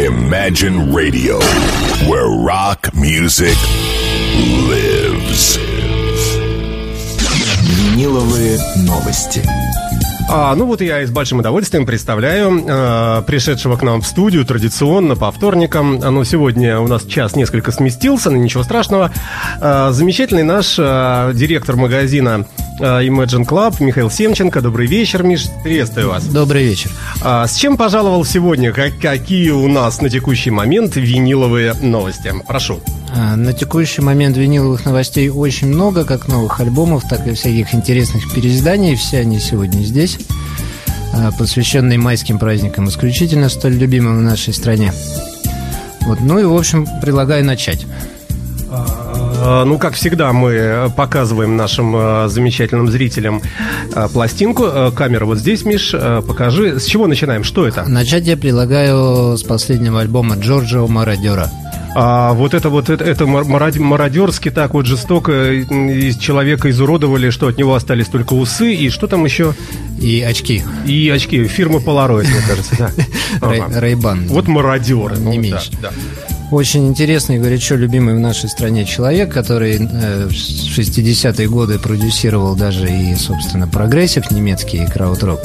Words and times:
Imagine 0.00 0.92
Radio, 0.92 1.40
where 2.08 2.28
rock 2.28 2.94
music 2.94 3.56
lives. 4.68 5.58
Виниловые 7.64 8.60
новости. 8.86 9.42
А, 10.30 10.54
ну 10.54 10.66
вот 10.66 10.82
я 10.82 11.02
и 11.02 11.06
с 11.06 11.10
большим 11.10 11.40
удовольствием 11.40 11.84
представляю 11.84 12.64
э, 12.64 13.22
пришедшего 13.26 13.76
к 13.76 13.82
нам 13.82 14.00
в 14.02 14.06
студию 14.06 14.44
традиционно 14.44 15.16
по 15.16 15.32
вторникам. 15.32 15.98
А, 16.00 16.10
ну, 16.12 16.22
сегодня 16.22 16.78
у 16.78 16.86
нас 16.86 17.04
час 17.04 17.34
несколько 17.34 17.72
сместился, 17.72 18.30
но 18.30 18.36
ничего 18.36 18.62
страшного. 18.62 19.10
Э, 19.60 19.88
замечательный 19.90 20.44
наш 20.44 20.76
э, 20.78 21.32
директор 21.34 21.74
магазина 21.74 22.46
Imagine 22.78 23.44
Club 23.44 23.76
Михаил 23.80 24.10
Семченко. 24.10 24.60
Добрый 24.60 24.86
вечер, 24.86 25.22
Миш. 25.22 25.46
Приветствую 25.64 26.08
вас. 26.08 26.24
Добрый 26.24 26.62
вечер. 26.64 26.90
А, 27.22 27.46
с 27.46 27.56
чем 27.56 27.76
пожаловал 27.76 28.24
сегодня? 28.24 28.72
Как, 28.72 28.98
какие 29.00 29.50
у 29.50 29.66
нас 29.68 30.00
на 30.00 30.08
текущий 30.08 30.50
момент 30.50 30.94
виниловые 30.96 31.74
новости? 31.74 32.32
Прошу. 32.46 32.80
А, 33.14 33.36
На 33.36 33.52
текущий 33.52 34.00
момент 34.00 34.36
виниловых 34.36 34.84
новостей 34.84 35.28
очень 35.28 35.68
много, 35.68 36.04
как 36.04 36.28
новых 36.28 36.60
альбомов, 36.60 37.02
так 37.08 37.26
и 37.26 37.34
всяких 37.34 37.74
интересных 37.74 38.32
переизданий. 38.32 38.94
Все 38.94 39.18
они 39.20 39.40
сегодня 39.40 39.82
здесь, 39.82 40.18
а, 41.12 41.32
посвященные 41.32 41.98
майским 41.98 42.38
праздникам, 42.38 42.88
исключительно 42.88 43.48
столь 43.48 43.74
любимым 43.74 44.18
в 44.18 44.22
нашей 44.22 44.54
стране. 44.54 44.92
Вот, 46.02 46.20
ну 46.20 46.38
и, 46.38 46.44
в 46.44 46.54
общем, 46.54 46.86
предлагаю 47.02 47.44
начать. 47.44 47.86
Э, 49.40 49.64
Ну, 49.64 49.78
как 49.78 49.94
всегда, 49.94 50.32
мы 50.32 50.90
показываем 50.96 51.56
нашим 51.56 51.94
э, 51.96 52.28
замечательным 52.28 52.90
зрителям 52.90 53.40
э, 53.94 54.08
пластинку. 54.12 54.64
Э, 54.66 54.90
Камера 54.94 55.24
вот 55.26 55.38
здесь, 55.38 55.64
Миш, 55.64 55.90
э, 55.94 56.22
покажи. 56.26 56.78
С 56.80 56.84
чего 56.86 57.06
начинаем? 57.06 57.44
Что 57.44 57.66
это? 57.66 57.84
Начать 57.88 58.26
я 58.26 58.36
предлагаю 58.36 59.36
с 59.36 59.42
последнего 59.42 60.00
альбома 60.00 60.36
Джорджо 60.36 60.86
Мородера. 60.86 61.50
А, 61.94 62.32
вот 62.34 62.54
это 62.54 62.68
вот 62.68 62.90
это, 62.90 63.02
это 63.02 63.26
мар- 63.26 63.44
марод- 63.44 63.78
мародерски 63.78 64.50
так 64.50 64.74
вот 64.74 64.86
жестоко 64.86 65.52
из 65.52 66.16
человека 66.18 66.68
изуродовали, 66.70 67.30
что 67.30 67.48
от 67.48 67.58
него 67.58 67.74
остались 67.74 68.06
только 68.08 68.34
усы 68.34 68.74
и 68.74 68.90
что 68.90 69.06
там 69.06 69.24
еще? 69.24 69.54
И 70.00 70.20
очки. 70.22 70.62
И 70.86 71.08
очки 71.08 71.44
фирмы 71.48 71.78
Polaroid, 71.80 72.28
мне 72.28 72.42
кажется. 72.46 72.92
Ray-Ban. 73.80 74.26
Вот 74.28 74.46
мародеры. 74.48 75.16
Не 75.16 75.24
ну, 75.36 75.40
меньше. 75.42 75.70
Очень 76.50 76.88
интересный 76.88 77.36
и 77.36 77.38
горячо 77.38 77.74
любимый 77.76 78.14
в 78.14 78.20
нашей 78.20 78.48
стране 78.48 78.86
человек, 78.86 79.30
который 79.32 79.76
э, 79.76 80.26
в 80.26 80.30
60-е 80.30 81.46
годы 81.46 81.78
продюсировал 81.78 82.56
даже 82.56 82.88
и, 82.88 83.14
собственно, 83.16 83.68
прогрессив 83.68 84.30
немецкий 84.30 84.78
и 84.78 84.86
краут-рок. 84.86 85.40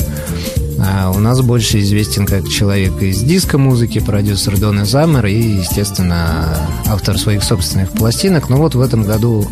А 0.80 1.12
у 1.12 1.20
нас 1.20 1.42
больше 1.42 1.80
известен 1.82 2.26
как 2.26 2.48
человек 2.48 3.02
из 3.02 3.22
диско-музыки, 3.22 4.00
продюсер 4.00 4.58
Дона 4.58 4.86
Заммер 4.86 5.26
и, 5.26 5.58
естественно, 5.58 6.58
автор 6.88 7.18
своих 7.18 7.44
собственных 7.44 7.92
пластинок. 7.92 8.50
Но 8.50 8.56
вот 8.56 8.76
в 8.76 8.82
этом 8.82 9.04
году 9.04 9.46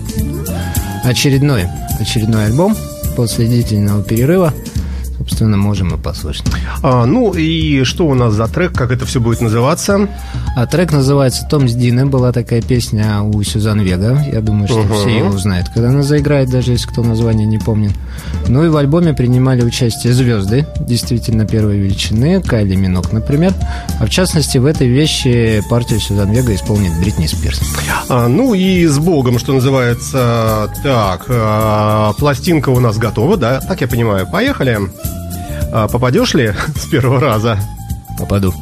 очередной, 1.04 1.66
очередной 2.00 2.46
альбом 2.46 2.78
после 3.18 3.46
длительного 3.48 4.04
перерыва. 4.04 4.54
Собственно, 5.18 5.56
можем 5.56 5.94
и 5.94 5.98
послушать. 5.98 6.48
А, 6.82 7.06
ну 7.06 7.34
и 7.34 7.84
что 7.84 8.08
у 8.08 8.16
нас 8.16 8.34
за 8.34 8.48
трек, 8.48 8.74
как 8.74 8.92
это 8.92 9.06
все 9.06 9.20
будет 9.20 9.40
называться? 9.40 10.10
А 10.54 10.68
трек 10.68 10.92
называется 10.92 11.46
«Том 11.50 11.70
с 11.70 11.74
Диной». 11.74 12.06
Была 12.06 12.34
такая 12.34 12.62
песня 12.62 13.22
у 13.22 13.42
Сюзан 13.42 13.80
Вега. 13.80 14.22
Я 14.32 14.42
думаю, 14.42 14.68
что 14.68 14.80
Мгм. 14.80 14.94
все 14.96 15.18
его 15.20 15.38
знают, 15.38 15.70
когда 15.70 15.90
она 15.90 16.04
заиграет, 16.04 16.50
даже 16.50 16.74
если 16.74 16.88
кто 16.88 17.04
название 17.04 17.48
не 17.48 17.58
помнит. 17.58 17.94
Ну 18.50 18.66
и 18.66 18.70
в 18.70 18.76
альбоме 18.76 19.14
принимали 19.14 19.64
участие 19.64 20.12
звезды, 20.14 20.68
действительно 20.82 21.46
первой 21.46 21.78
величины, 21.78 22.42
Кайли 22.42 22.76
Минок, 22.76 23.14
например. 23.14 23.54
А 24.00 24.06
в 24.06 24.10
частности, 24.10 24.58
в 24.58 24.66
этой 24.66 24.88
вещи 24.90 25.64
партию 25.70 26.02
Сюзан 26.02 26.30
Вега 26.32 26.54
исполнит 26.54 27.00
Бритни 27.00 27.28
Спирс. 27.28 27.62
А, 28.10 28.28
ну 28.28 28.54
и 28.54 28.86
с 28.88 28.98
Богом, 29.00 29.40
что 29.40 29.54
называется. 29.54 30.70
Так, 30.84 31.26
а, 31.30 32.12
пластинка 32.20 32.70
у 32.70 32.80
нас 32.82 32.98
готова, 32.98 33.38
да? 33.38 33.62
Так 33.62 33.80
я 33.80 33.88
понимаю. 33.88 34.28
Поехали. 34.30 34.80
А, 35.72 35.88
попадешь 35.88 36.34
ли 36.34 36.52
с 36.76 36.88
первого 36.88 37.22
раза? 37.22 37.58
Попаду. 38.20 38.54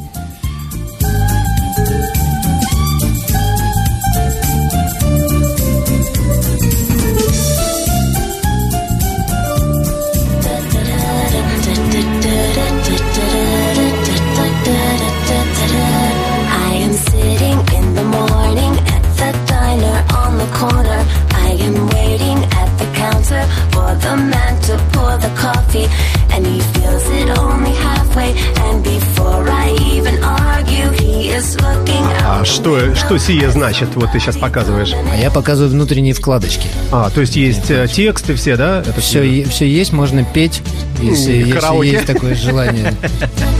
Что, 33.10 33.18
сие 33.18 33.50
значит? 33.50 33.88
Вот 33.96 34.12
ты 34.12 34.20
сейчас 34.20 34.36
показываешь. 34.36 34.92
А 35.10 35.16
я 35.16 35.32
показываю 35.32 35.72
внутренние 35.72 36.14
вкладочки. 36.14 36.68
А, 36.92 37.10
то 37.10 37.20
есть 37.20 37.34
есть 37.34 37.68
э, 37.68 37.88
тексты 37.88 38.36
все, 38.36 38.56
да? 38.56 38.84
Это 38.86 39.00
Все, 39.00 39.42
все 39.50 39.66
есть, 39.68 39.92
можно 39.92 40.22
петь, 40.22 40.62
если, 41.02 41.32
если 41.32 41.50
караоке. 41.50 41.90
есть 41.90 42.06
такое 42.06 42.36
желание. 42.36 42.94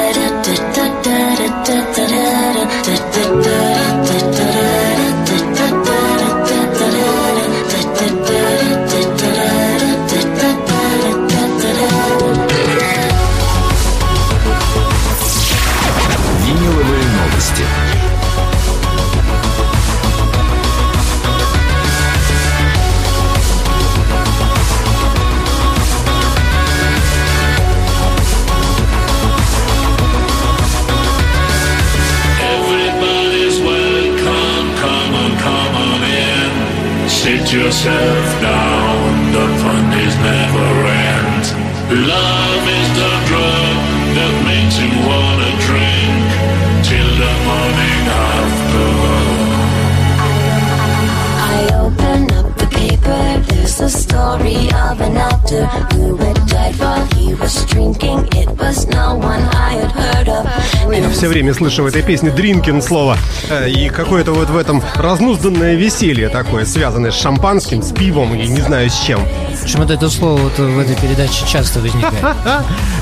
время 61.31 61.53
слышу 61.53 61.83
в 61.83 61.85
этой 61.85 62.01
песне 62.01 62.29
«дринкин» 62.29 62.81
слово. 62.81 63.17
Э, 63.49 63.69
И 63.69 63.87
какое-то 63.87 64.33
вот 64.33 64.49
в 64.49 64.57
этом 64.57 64.83
разнузданное 64.95 65.75
веселье 65.75 66.27
такое, 66.27 66.65
связанное 66.65 67.11
с 67.11 67.21
шампанским, 67.21 67.81
с 67.81 67.93
пивом 67.93 68.35
и 68.35 68.47
не 68.47 68.59
знаю 68.59 68.89
с 68.89 68.99
чем. 68.99 69.21
Почему-то 69.61 69.93
это 69.93 70.09
слово 70.09 70.37
вот 70.41 70.59
в 70.59 70.79
этой 70.79 70.95
передаче 70.97 71.45
часто 71.47 71.79
возникает. 71.79 72.13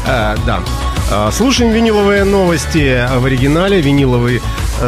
Э, 0.08 0.36
да. 0.46 0.60
Э, 1.12 1.32
Слушаем 1.36 1.72
виниловые 1.72 2.24
новости 2.24 3.08
в 3.18 3.26
оригинале, 3.26 3.82
виниловый 3.82 4.42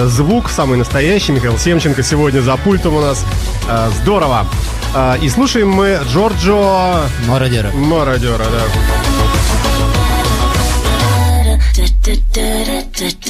звук, 0.06 0.50
самый 0.50 0.78
настоящий. 0.78 1.32
Михаил 1.32 1.58
Семченко 1.58 2.04
сегодня 2.04 2.42
за 2.42 2.56
пультом 2.58 2.96
у 2.96 3.02
нас. 3.02 3.26
Здорово. 4.02 4.46
И 5.22 5.30
слушаем 5.30 5.70
мы 5.70 6.00
Джорджо 6.12 7.02
Мародера. 7.28 7.72
Мародера, 7.72 8.38
да. 8.38 9.01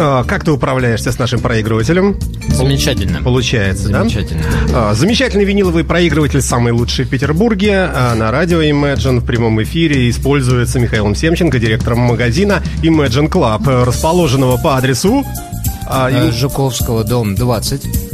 Как 0.00 0.44
ты 0.44 0.50
управляешься 0.50 1.12
с 1.12 1.18
нашим 1.18 1.40
проигрывателем? 1.40 2.16
Замечательно. 2.48 3.22
Получается, 3.22 3.88
да? 3.90 4.00
Замечательно. 4.00 4.42
А, 4.74 4.94
Замечательный 4.94 5.44
виниловый 5.44 5.84
проигрыватель, 5.84 6.40
самый 6.40 6.72
лучший 6.72 7.04
в 7.04 7.10
Петербурге, 7.10 7.90
а, 7.94 8.14
на 8.14 8.30
радио 8.30 8.62
Imagine 8.62 9.20
в 9.20 9.26
прямом 9.26 9.62
эфире 9.62 10.08
используется 10.08 10.78
Михаилом 10.78 11.14
Семченко, 11.14 11.58
директором 11.58 12.00
магазина 12.00 12.62
Imagine 12.82 13.28
Club, 13.28 13.84
расположенного 13.84 14.56
по 14.56 14.76
адресу 14.76 15.24
а, 15.86 16.30
Жуковского, 16.30 17.04
дом 17.04 17.34
20. 17.34 18.09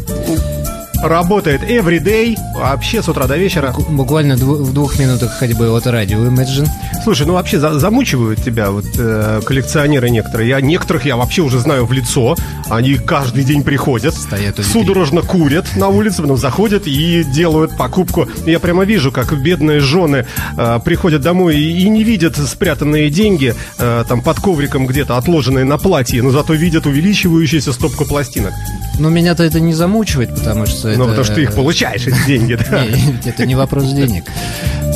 Работает 1.08 1.62
every 1.62 2.00
day, 2.02 2.36
вообще 2.54 3.02
с 3.02 3.08
утра 3.08 3.26
до 3.26 3.36
вечера. 3.36 3.74
Буквально 3.88 4.34
дв- 4.34 4.62
в 4.62 4.72
двух 4.72 4.98
минутах 4.98 5.32
ходьбы 5.38 5.68
от 5.70 5.86
радио 5.86 6.18
Imagine. 6.18 6.66
Слушай, 7.04 7.26
ну 7.26 7.34
вообще 7.34 7.58
за- 7.58 7.78
замучивают 7.78 8.42
тебя 8.42 8.70
вот 8.70 8.84
э, 8.98 9.40
коллекционеры 9.44 10.10
некоторые. 10.10 10.48
Я 10.48 10.60
некоторых 10.60 11.04
я 11.04 11.16
вообще 11.16 11.42
уже 11.42 11.58
знаю 11.58 11.86
в 11.86 11.92
лицо. 11.92 12.36
Они 12.68 12.94
каждый 12.96 13.44
день 13.44 13.62
приходят, 13.62 14.14
Стоят 14.14 14.58
судорожно 14.64 15.22
курят 15.22 15.66
на 15.76 15.88
улице, 15.88 16.22
потом 16.22 16.36
заходят 16.36 16.86
и 16.86 17.24
делают 17.24 17.76
покупку. 17.76 18.26
Я 18.44 18.58
прямо 18.60 18.84
вижу, 18.84 19.12
как 19.12 19.32
бедные 19.40 19.80
жены 19.80 20.26
э, 20.56 20.80
приходят 20.84 21.22
домой 21.22 21.56
и, 21.56 21.80
и 21.82 21.88
не 21.88 22.02
видят 22.04 22.36
спрятанные 22.36 23.10
деньги 23.10 23.54
э, 23.78 24.04
там 24.08 24.20
под 24.22 24.40
ковриком 24.40 24.86
где-то 24.86 25.16
отложенные 25.16 25.64
на 25.64 25.78
платье, 25.78 26.22
но 26.22 26.30
зато 26.30 26.54
видят 26.54 26.86
увеличивающуюся 26.86 27.72
стопку 27.72 28.04
пластинок. 28.04 28.52
Но 28.98 29.10
меня-то 29.10 29.42
это 29.44 29.60
не 29.60 29.74
замучивает, 29.74 30.34
потому 30.34 30.66
что 30.66 30.88
это... 30.88 30.98
Ну, 30.98 31.04
потому 31.06 31.24
что 31.24 31.34
ты 31.34 31.42
их 31.42 31.54
получаешь, 31.54 32.06
эти 32.06 32.16
деньги, 32.26 32.54
да. 32.70 32.84
Это 33.24 33.46
не 33.46 33.54
вопрос 33.54 33.92
денег. 33.92 34.24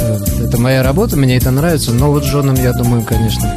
Э, 0.00 0.19
Это 0.44 0.58
моя 0.58 0.82
работа, 0.82 1.17
мне 1.17 1.37
это 1.37 1.50
нравится. 1.50 1.93
Но 1.93 2.11
вот 2.11 2.25
с 2.25 2.29
женам, 2.29 2.55
я 2.56 2.73
думаю, 2.73 3.02
конечно, 3.02 3.56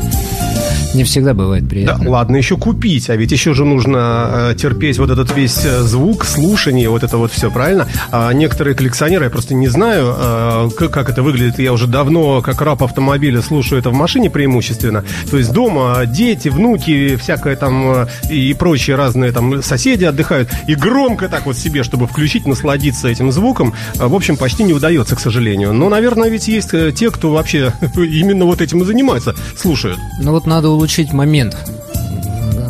не 0.93 1.03
всегда 1.03 1.33
бывает 1.33 1.63
Да, 1.63 1.69
приятно. 1.69 2.09
ладно, 2.09 2.35
еще 2.35 2.57
купить, 2.57 3.09
а 3.09 3.15
ведь 3.15 3.31
еще 3.31 3.53
же 3.53 3.65
нужно 3.65 4.51
э, 4.51 4.55
терпеть 4.55 4.97
вот 4.99 5.09
этот 5.09 5.35
весь 5.35 5.65
э, 5.65 5.81
звук, 5.81 6.25
слушание, 6.25 6.89
вот 6.89 7.03
это 7.03 7.17
вот 7.17 7.31
все, 7.31 7.51
правильно? 7.51 7.87
А 8.11 8.31
некоторые 8.31 8.75
коллекционеры, 8.75 9.25
я 9.25 9.29
просто 9.29 9.53
не 9.53 9.67
знаю, 9.67 10.15
э, 10.17 10.69
как, 10.77 10.91
как 10.91 11.09
это 11.09 11.23
выглядит, 11.23 11.59
я 11.59 11.73
уже 11.73 11.87
давно, 11.87 12.41
как 12.41 12.61
раб 12.61 12.83
автомобиля, 12.83 13.41
слушаю 13.41 13.79
это 13.79 13.89
в 13.89 13.93
машине 13.93 14.29
преимущественно. 14.29 15.03
То 15.29 15.37
есть 15.37 15.51
дома 15.51 16.03
дети, 16.05 16.49
внуки, 16.49 17.15
всякое 17.15 17.55
там 17.55 17.91
э, 17.91 18.07
и 18.29 18.53
прочие 18.53 18.95
разные 18.95 19.31
там 19.31 19.63
соседи 19.63 20.05
отдыхают, 20.05 20.49
и 20.67 20.75
громко 20.75 21.27
так 21.29 21.45
вот 21.45 21.57
себе, 21.57 21.83
чтобы 21.83 22.07
включить, 22.07 22.45
насладиться 22.45 23.07
этим 23.07 23.31
звуком, 23.31 23.73
э, 23.95 24.05
в 24.05 24.13
общем, 24.13 24.37
почти 24.37 24.63
не 24.63 24.73
удается, 24.73 25.15
к 25.15 25.19
сожалению. 25.19 25.73
Но, 25.73 25.89
наверное, 25.89 26.29
ведь 26.29 26.47
есть 26.47 26.71
те, 26.95 27.11
кто 27.11 27.31
вообще 27.31 27.73
именно 27.95 28.45
вот 28.45 28.61
этим 28.61 28.81
и 28.81 28.85
занимается, 28.85 29.35
слушают. 29.57 29.97
Ну 30.21 30.31
вот 30.31 30.45
надо 30.45 30.69
улучшить 30.69 30.82
момент. 31.13 31.55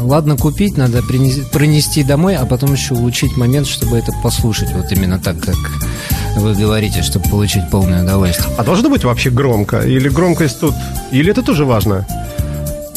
Ладно 0.01 0.37
купить, 0.37 0.77
надо 0.77 0.99
принес- 0.99 1.49
пронести 1.51 2.03
домой, 2.03 2.35
а 2.35 2.45
потом 2.45 2.73
еще 2.73 2.93
улучшить 2.93 3.37
момент, 3.37 3.67
чтобы 3.67 3.97
это 3.97 4.11
послушать. 4.21 4.71
Вот 4.73 4.91
именно 4.91 5.19
так, 5.19 5.39
как 5.39 5.55
вы 6.37 6.53
говорите, 6.53 7.01
чтобы 7.01 7.29
получить 7.29 7.69
полное 7.69 8.03
удовольствие. 8.03 8.53
А 8.57 8.63
должно 8.63 8.89
быть 8.89 9.03
вообще 9.03 9.29
громко? 9.29 9.79
Или 9.79 10.09
громкость 10.09 10.59
тут... 10.59 10.75
Или 11.11 11.31
это 11.31 11.41
тоже 11.41 11.65
важно? 11.65 12.05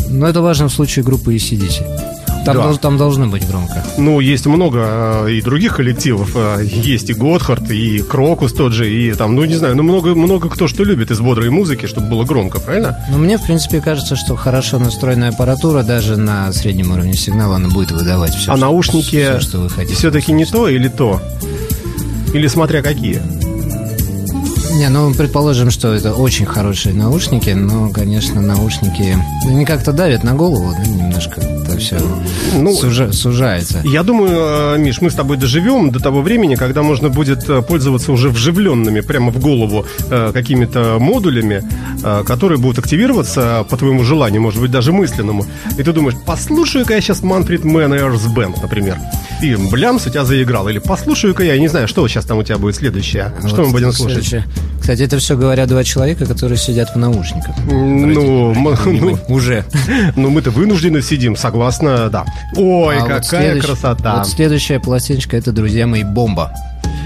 Но 0.09 0.27
это 0.27 0.43
важно 0.43 0.69
в 0.69 0.73
случае 0.73 1.05
группы 1.05 1.35
ACDC. 1.35 2.16
Там, 2.47 2.57
Да. 2.57 2.63
дол- 2.69 2.77
там 2.79 2.97
должно 2.97 3.27
быть 3.27 3.47
громко. 3.47 3.85
Ну, 3.99 4.21
есть 4.21 4.47
много 4.47 5.25
э, 5.27 5.33
и 5.33 5.43
других 5.43 5.77
коллективов. 5.77 6.31
Э, 6.35 6.63
Есть 6.65 7.11
и 7.11 7.15
Готхард, 7.15 7.71
и 7.71 7.99
Крокус 7.99 8.53
тот 8.53 8.73
же, 8.73 8.91
и 8.91 9.13
там, 9.13 9.35
ну, 9.35 9.45
не 9.45 9.55
знаю, 9.57 9.77
ну, 9.77 9.83
много, 9.83 10.15
много 10.15 10.49
кто 10.49 10.67
что 10.69 10.85
любит 10.85 11.11
из 11.11 11.21
бодрой 11.21 11.51
музыки, 11.51 11.87
чтобы 11.87 12.09
было 12.09 12.25
громко, 12.25 12.59
правильно? 12.61 12.99
Но 13.11 13.19
мне, 13.19 13.37
в 13.37 13.43
принципе, 13.45 13.81
кажется, 13.81 14.17
что 14.17 14.37
хорошо 14.37 14.79
настроенная 14.79 15.31
аппаратура 15.31 15.83
даже 15.83 16.17
на 16.17 16.53
среднем 16.53 16.93
уровне 16.93 17.15
сигнала 17.15 17.57
она 17.57 17.69
будет 17.69 17.91
выдавать 17.91 18.35
все. 18.35 18.53
а 18.53 18.57
наушники 18.57 19.07
все, 19.07 19.41
что 19.41 19.59
вы 19.59 19.69
хотите. 19.71 19.95
все-таки 19.97 20.33
не 20.33 20.45
то 20.45 20.69
или 20.69 20.89
то? 20.89 21.21
Или 22.33 22.47
смотря 22.49 22.83
какие? 22.83 23.21
Не, 24.77 24.91
ну, 24.91 25.15
предположим, 25.15 25.71
что 25.71 25.95
это 25.95 26.13
очень 26.13 26.45
хорошие 26.45 26.95
наушники, 26.95 27.49
но, 27.49 27.89
конечно, 27.89 28.43
наушники 28.43 29.17
они 29.47 29.65
как-то 29.65 29.91
давят 29.93 30.23
на 30.23 30.35
голову, 30.35 30.71
да, 30.77 30.85
немножко 30.87 31.41
это 31.41 31.79
все 31.79 31.99
Ну, 32.55 32.75
сужается. 32.75 33.81
Я 33.85 34.03
думаю, 34.03 34.75
э, 34.75 34.79
Миш, 34.79 35.01
мы 35.01 35.11
с 35.11 35.15
тобой 35.15 35.39
доживем 35.39 35.91
до 35.91 35.99
того 35.99 36.21
времени, 36.21 36.57
когда 36.57 36.83
можно 36.83 37.09
будет 37.09 37.49
э, 37.49 37.63
пользоваться 37.63 38.13
уже 38.13 38.29
вживленными 38.29 39.01
прямо 39.01 39.31
в 39.33 39.39
голову 39.41 39.87
э, 40.11 40.33
какими-то 40.35 40.99
модулями, 41.01 41.63
которые 42.27 42.59
будут 42.59 42.79
активироваться 42.79 43.65
по 43.69 43.77
твоему 43.77 44.05
желанию, 44.05 44.43
может 44.43 44.61
быть, 44.61 44.71
даже 44.71 44.93
мысленному. 44.93 45.47
И 45.79 45.83
ты 45.83 45.93
думаешь, 45.93 46.17
послушаю-ка 46.27 46.95
я 46.95 47.01
сейчас 47.01 47.23
Манфред 47.23 47.65
Мэн 47.65 47.95
Эрс 47.95 48.27
Бенд, 48.27 48.61
например. 48.63 48.99
И 49.43 49.55
блямс 49.57 50.07
у 50.07 50.11
тебя 50.11 50.25
заиграл. 50.25 50.69
Или 50.69 50.79
послушаю-ка 50.79 51.43
я, 51.43 51.55
я 51.55 51.61
не 51.61 51.69
знаю, 51.69 51.89
что 51.89 52.07
сейчас 52.09 52.25
там 52.27 52.39
у 52.39 52.43
тебя 52.43 52.59
будет 52.59 52.77
следующее. 52.77 53.33
Что 53.47 53.57
Вот 53.57 53.67
мы 53.67 53.73
будем 53.73 53.93
слушать? 53.93 54.27
следующее. 54.27 54.45
Кстати, 54.81 55.03
это 55.03 55.19
все 55.19 55.37
говорят 55.37 55.69
два 55.69 55.83
человека, 55.85 56.27
которые 56.27 56.59
сидят 56.59 56.95
в 56.95 56.97
наушниках. 56.99 57.55
Ну, 57.67 58.53
ну, 58.55 59.19
Уже. 59.29 59.65
ну, 60.17 60.31
мы-то 60.31 60.51
вынуждены 60.51 61.03
сидим, 61.03 61.37
согласно, 61.37 62.09
да. 62.09 62.25
Ой, 62.57 62.97
А 62.99 63.01
вот 63.01 63.09
какая 63.09 63.23
следующ- 63.53 63.65
красота. 63.67 64.17
Вот 64.19 64.29
следующая 64.29 64.79
пластиночка, 64.81 65.37
это, 65.37 65.53
друзья 65.53 65.87
мои, 65.87 66.05
бомба. 66.05 66.53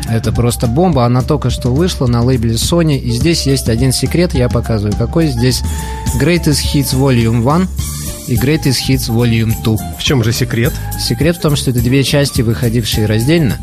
Это 0.08 0.32
просто 0.32 0.66
бомба, 0.66 1.04
она 1.04 1.22
только 1.22 1.50
что 1.50 1.70
вышла 1.72 2.06
на 2.06 2.22
лейбле 2.22 2.54
Sony, 2.54 2.98
и 2.98 3.10
здесь 3.12 3.46
есть 3.46 3.68
один 3.68 3.92
секрет, 3.92 4.34
я 4.34 4.48
показываю 4.48 4.94
какой. 4.96 5.28
Здесь 5.28 5.62
Greatest 6.20 6.58
Hits 6.74 6.94
Volume 6.94 7.48
1 7.48 7.68
и 8.26 8.34
Greatest 8.36 8.78
Hits 8.88 9.08
Volume 9.08 9.52
2. 9.62 9.76
В 9.98 10.02
чем 10.02 10.24
же 10.24 10.32
секрет? 10.32 10.72
Секрет 11.00 11.36
в 11.36 11.40
том, 11.40 11.54
что 11.54 11.70
это 11.70 11.80
две 11.80 12.02
части, 12.02 12.42
выходившие 12.42 13.06
раздельно. 13.06 13.56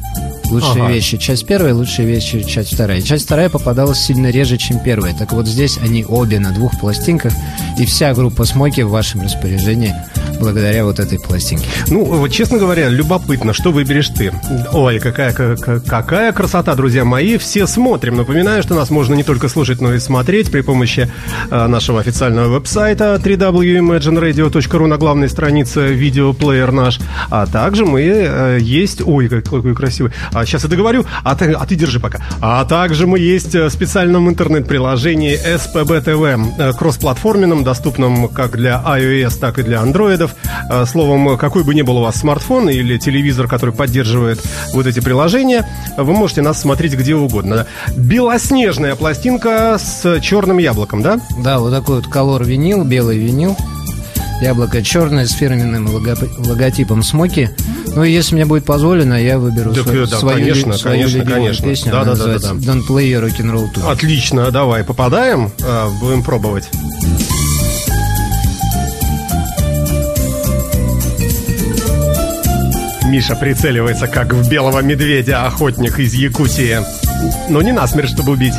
Лучшие 0.50 0.84
Ага. 0.84 0.92
вещи, 0.94 1.18
часть 1.18 1.46
первая, 1.46 1.74
лучшие 1.74 2.08
вещи, 2.08 2.44
часть 2.44 2.74
вторая. 2.74 3.02
Часть 3.02 3.26
вторая 3.26 3.50
попадалась 3.50 4.00
сильно 4.00 4.30
реже, 4.32 4.58
чем 4.58 4.80
первая. 4.80 5.14
Так 5.14 5.34
вот 5.34 5.48
здесь 5.48 5.78
они 5.78 6.06
обе 6.08 6.40
на 6.40 6.52
двух 6.52 6.80
пластинках, 6.80 7.34
и 7.78 7.86
вся 7.86 8.14
группа 8.14 8.46
Смоки 8.46 8.82
в 8.82 8.90
вашем 8.90 9.22
распоряжении 9.22 9.94
благодаря 10.40 10.86
вот 10.86 11.00
этой 11.00 11.20
пластинке. 11.20 11.66
Ну, 11.88 12.06
вот, 12.06 12.30
честно 12.32 12.60
говоря, 12.60 12.90
любопытно, 12.90 13.54
что 13.54 13.72
выберешь 13.72 14.10
ты. 14.10 14.32
Ой, 14.72 15.00
какая, 15.00 15.34
ка- 15.34 15.80
какая 15.86 16.32
красота, 16.32 16.76
друзья 16.76 17.04
мои. 17.06 17.38
Все 17.38 17.66
смотрим. 17.68 18.16
Напоминаю, 18.18 18.62
что 18.64 18.76
нас 18.76 18.90
можно 18.92 19.16
не 19.16 19.24
только 19.24 19.50
слушать, 19.50 19.82
но 19.82 19.94
и 19.94 20.00
смотреть 20.00 20.52
при 20.52 20.62
помощи 20.62 21.10
э, 21.50 21.68
нашего 21.68 22.00
официального 22.00 22.50
веб-сайта 22.50 23.20
www.imagineradio.ru 23.24 24.88
на 24.88 24.98
главной 24.98 25.30
странице 25.30 25.88
видеоплеер 25.94 26.72
наш. 26.72 27.00
А 27.30 27.46
также 27.48 27.86
мы 27.86 28.02
э, 28.04 28.58
есть... 28.62 29.02
Ой, 29.06 29.28
какой, 29.30 29.60
какой 29.62 29.76
красивый. 29.76 30.12
А, 30.38 30.46
сейчас 30.46 30.64
я 30.64 30.70
договорю, 30.70 31.04
а 31.24 31.36
ты, 31.36 31.52
а 31.52 31.66
ты 31.66 31.76
держи 31.76 32.00
пока. 32.00 32.20
А 32.42 32.64
также 32.66 33.08
мы 33.08 33.18
есть 33.18 33.56
в 33.56 33.70
специальном 33.72 34.30
интернет-приложении 34.30 35.36
SPB 35.36 36.04
TV, 36.04 36.54
э, 36.60 36.74
кроссплатформенном, 36.74 37.64
доступном 37.64 38.28
как 38.28 38.56
для 38.56 38.84
iOS, 38.86 39.40
так 39.40 39.58
и 39.58 39.64
для 39.64 39.82
андроидов. 39.82 40.36
Э, 40.70 40.86
Словом, 40.86 41.38
какой 41.38 41.64
бы 41.64 41.74
ни 41.74 41.82
был 41.82 41.98
у 41.98 42.02
вас 42.02 42.18
смартфон 42.18 42.70
или 42.70 42.98
телевизор, 42.98 43.48
который 43.48 43.74
поддерживает 43.74 44.40
вот 44.74 44.86
эти 44.86 45.00
приложения, 45.00 45.68
вы 45.98 46.14
можете 46.14 46.44
нас 46.44 46.62
смотреть 46.62 46.94
где 46.94 47.16
угодно. 47.16 47.66
Белоснежная 47.96 48.96
пластинка 48.96 49.78
с 49.80 50.20
черным 50.22 50.60
яблоком, 50.60 51.02
да? 51.02 51.20
Да, 51.44 51.58
вот 51.58 51.72
такой 51.72 51.98
вот 51.98 52.08
колор 52.08 52.44
винил, 52.44 52.84
белый 52.84 53.18
винил. 53.18 53.58
Яблоко 54.42 54.84
черное 54.84 55.26
с 55.26 55.32
фирменным 55.32 55.88
лого- 55.88 56.16
логотипом 56.38 57.02
Смоки. 57.02 57.50
Ну, 57.96 58.04
и 58.04 58.12
если 58.12 58.36
мне 58.36 58.46
будет 58.46 58.66
позволено, 58.66 59.16
я 59.16 59.40
выберу 59.40 59.74
Так, 59.74 59.84
свою, 59.86 60.04
э, 60.04 60.08
да, 60.08 60.18
свою, 60.20 60.38
конечно, 60.38 60.78
свою 60.78 60.98
конечно, 60.98 61.18
любимую 61.18 61.42
конечно. 61.44 61.68
песню. 61.68 61.92
Да, 61.92 62.04
да, 62.04 62.06
да, 62.06 62.24
да, 62.26 62.28
называется 62.38 62.54
Don't 62.72 62.88
Play 62.88 63.12
Rock'n'Roll 63.28 63.74
Tune. 63.74 63.92
Отлично, 63.92 64.52
давай, 64.52 64.84
попадаем, 64.84 65.52
а, 65.64 65.90
будем 66.00 66.22
пробовать. 66.24 66.70
Миша 73.06 73.36
прицеливается, 73.36 74.08
как 74.08 74.34
в 74.34 74.50
белого 74.50 74.82
медведя 74.82 75.46
охотник 75.48 75.98
из 76.00 76.14
Якутии. 76.14 76.80
Но 77.50 77.62
не 77.62 77.72
насмерть, 77.72 78.10
чтобы 78.10 78.34
убить. 78.34 78.54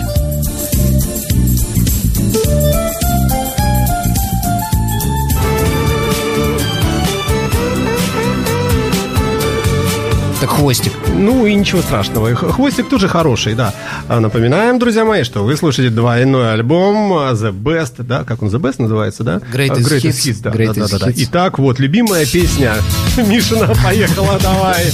Это 10.38 10.46
хвостик. 10.46 10.92
Ну 11.16 11.46
и 11.46 11.54
ничего 11.54 11.82
страшного. 11.82 12.32
Хвостик 12.36 12.88
тоже 12.88 13.08
хороший, 13.08 13.54
да. 13.54 13.74
А 14.08 14.20
Напоминаем, 14.20 14.78
друзья 14.78 15.04
мои, 15.04 15.24
что 15.24 15.42
вы 15.42 15.56
слушаете 15.56 15.92
двойной 15.92 16.52
альбом 16.52 17.12
а, 17.12 17.32
The 17.32 17.50
Best, 17.52 18.04
да, 18.04 18.22
как 18.22 18.40
он 18.44 18.48
The 18.48 18.60
Best 18.60 18.80
называется, 18.80 19.24
да? 19.24 19.38
Greatest 19.52 19.70
А, 19.70 19.80
Greatest 19.80 20.02
Hits. 20.02 20.30
Hits, 20.30 20.38
да, 20.42 20.50
Greatest 20.50 20.74
да, 20.74 20.86
да, 20.86 20.88
да, 20.90 21.06
да. 21.06 21.10
Hits. 21.10 21.14
Итак, 21.28 21.58
вот 21.58 21.80
любимая 21.80 22.24
песня 22.24 22.74
Мишина 23.16 23.66
поехала, 23.82 24.38
давай. 24.40 24.84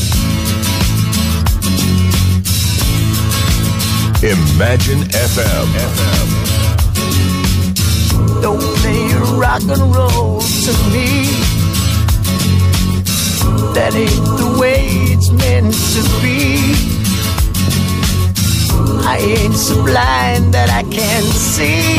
Imagine 4.23 5.05
FM. 5.13 5.69
Don't 8.41 8.63
play 8.79 9.13
rock 9.37 9.63
and 9.69 9.95
roll 9.95 10.41
to 10.41 10.73
me. 10.91 11.63
That 13.75 13.95
ain't 13.95 14.27
the 14.39 14.57
way 14.61 14.87
it's 15.13 15.31
meant 15.31 15.75
to 15.95 16.03
be. 16.23 16.75
I 19.07 19.19
ain't 19.19 19.55
so 19.55 19.83
blind 19.85 20.55
that 20.55 20.71
I 20.71 20.83
can't 20.83 21.33
see. 21.55 21.99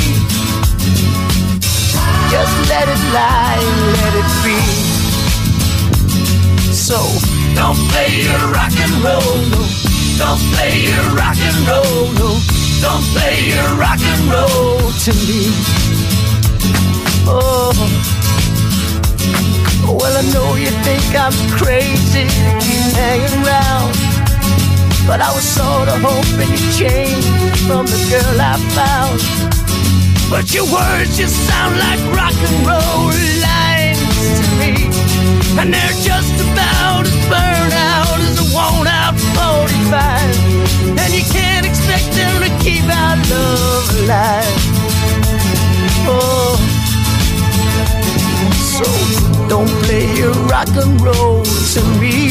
Just 2.31 2.55
let 2.69 2.87
it 2.87 3.03
lie, 3.13 3.61
let 3.99 4.13
it 4.21 4.31
be. 4.43 4.59
So 6.73 6.99
don't 7.55 7.79
play 7.89 8.23
your 8.27 8.43
rock 8.51 8.75
and 8.85 8.95
roll, 9.03 9.37
no. 9.53 9.61
Don't 10.17 10.41
play 10.53 10.73
your 10.89 11.07
rock 11.15 11.37
and 11.37 11.59
roll, 11.67 12.11
no. 12.19 12.29
Don't 12.81 13.05
play 13.15 13.49
your 13.53 13.69
rock 13.79 14.01
and 14.01 14.21
roll 14.31 14.91
to 15.05 15.11
me. 15.27 15.94
I'm 21.25 21.49
crazy 21.57 22.21
to 22.21 22.51
keep 22.61 22.85
hanging 22.93 23.33
around. 23.41 23.97
But 25.09 25.21
I 25.25 25.33
was 25.33 25.41
sort 25.41 25.89
of 25.89 25.97
hoping 25.97 26.53
you'd 26.53 26.69
change 26.77 27.25
from 27.65 27.89
the 27.89 27.97
girl 28.13 28.37
I 28.37 28.53
found. 28.77 29.17
But 30.29 30.53
your 30.53 30.69
words 30.69 31.17
just 31.17 31.33
sound 31.49 31.79
like 31.81 31.97
rock 32.13 32.37
and 32.37 32.57
roll 32.69 33.09
lines 33.41 34.37
to 34.37 34.45
me. 34.61 34.85
And 35.57 35.73
they're 35.73 35.97
just 36.05 36.37
about 36.45 37.09
as 37.09 37.17
burned 37.25 37.73
out 37.73 38.21
as 38.21 38.37
a 38.37 38.47
worn 38.53 38.85
out 38.85 39.17
45. 39.17 40.93
And 40.93 41.09
you 41.09 41.25
can't 41.33 41.65
expect 41.65 42.05
them 42.13 42.37
to 42.45 42.51
keep 42.61 42.85
our 42.85 43.17
love 43.33 43.89
alive. 43.97 44.53
Oh. 46.05 46.74
So 48.75 48.83
don't 49.47 49.69
play 49.83 50.05
your 50.17 50.33
rock 50.51 50.67
and 50.67 50.99
roll 50.99 51.45
to 51.45 51.81
me. 52.01 52.27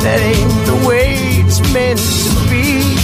That 0.00 0.20
ain't 0.24 0.56
the 0.64 0.88
way 0.88 1.08
it's 1.44 1.60
meant 1.74 2.00
to 2.00 2.30
be. 2.48 2.96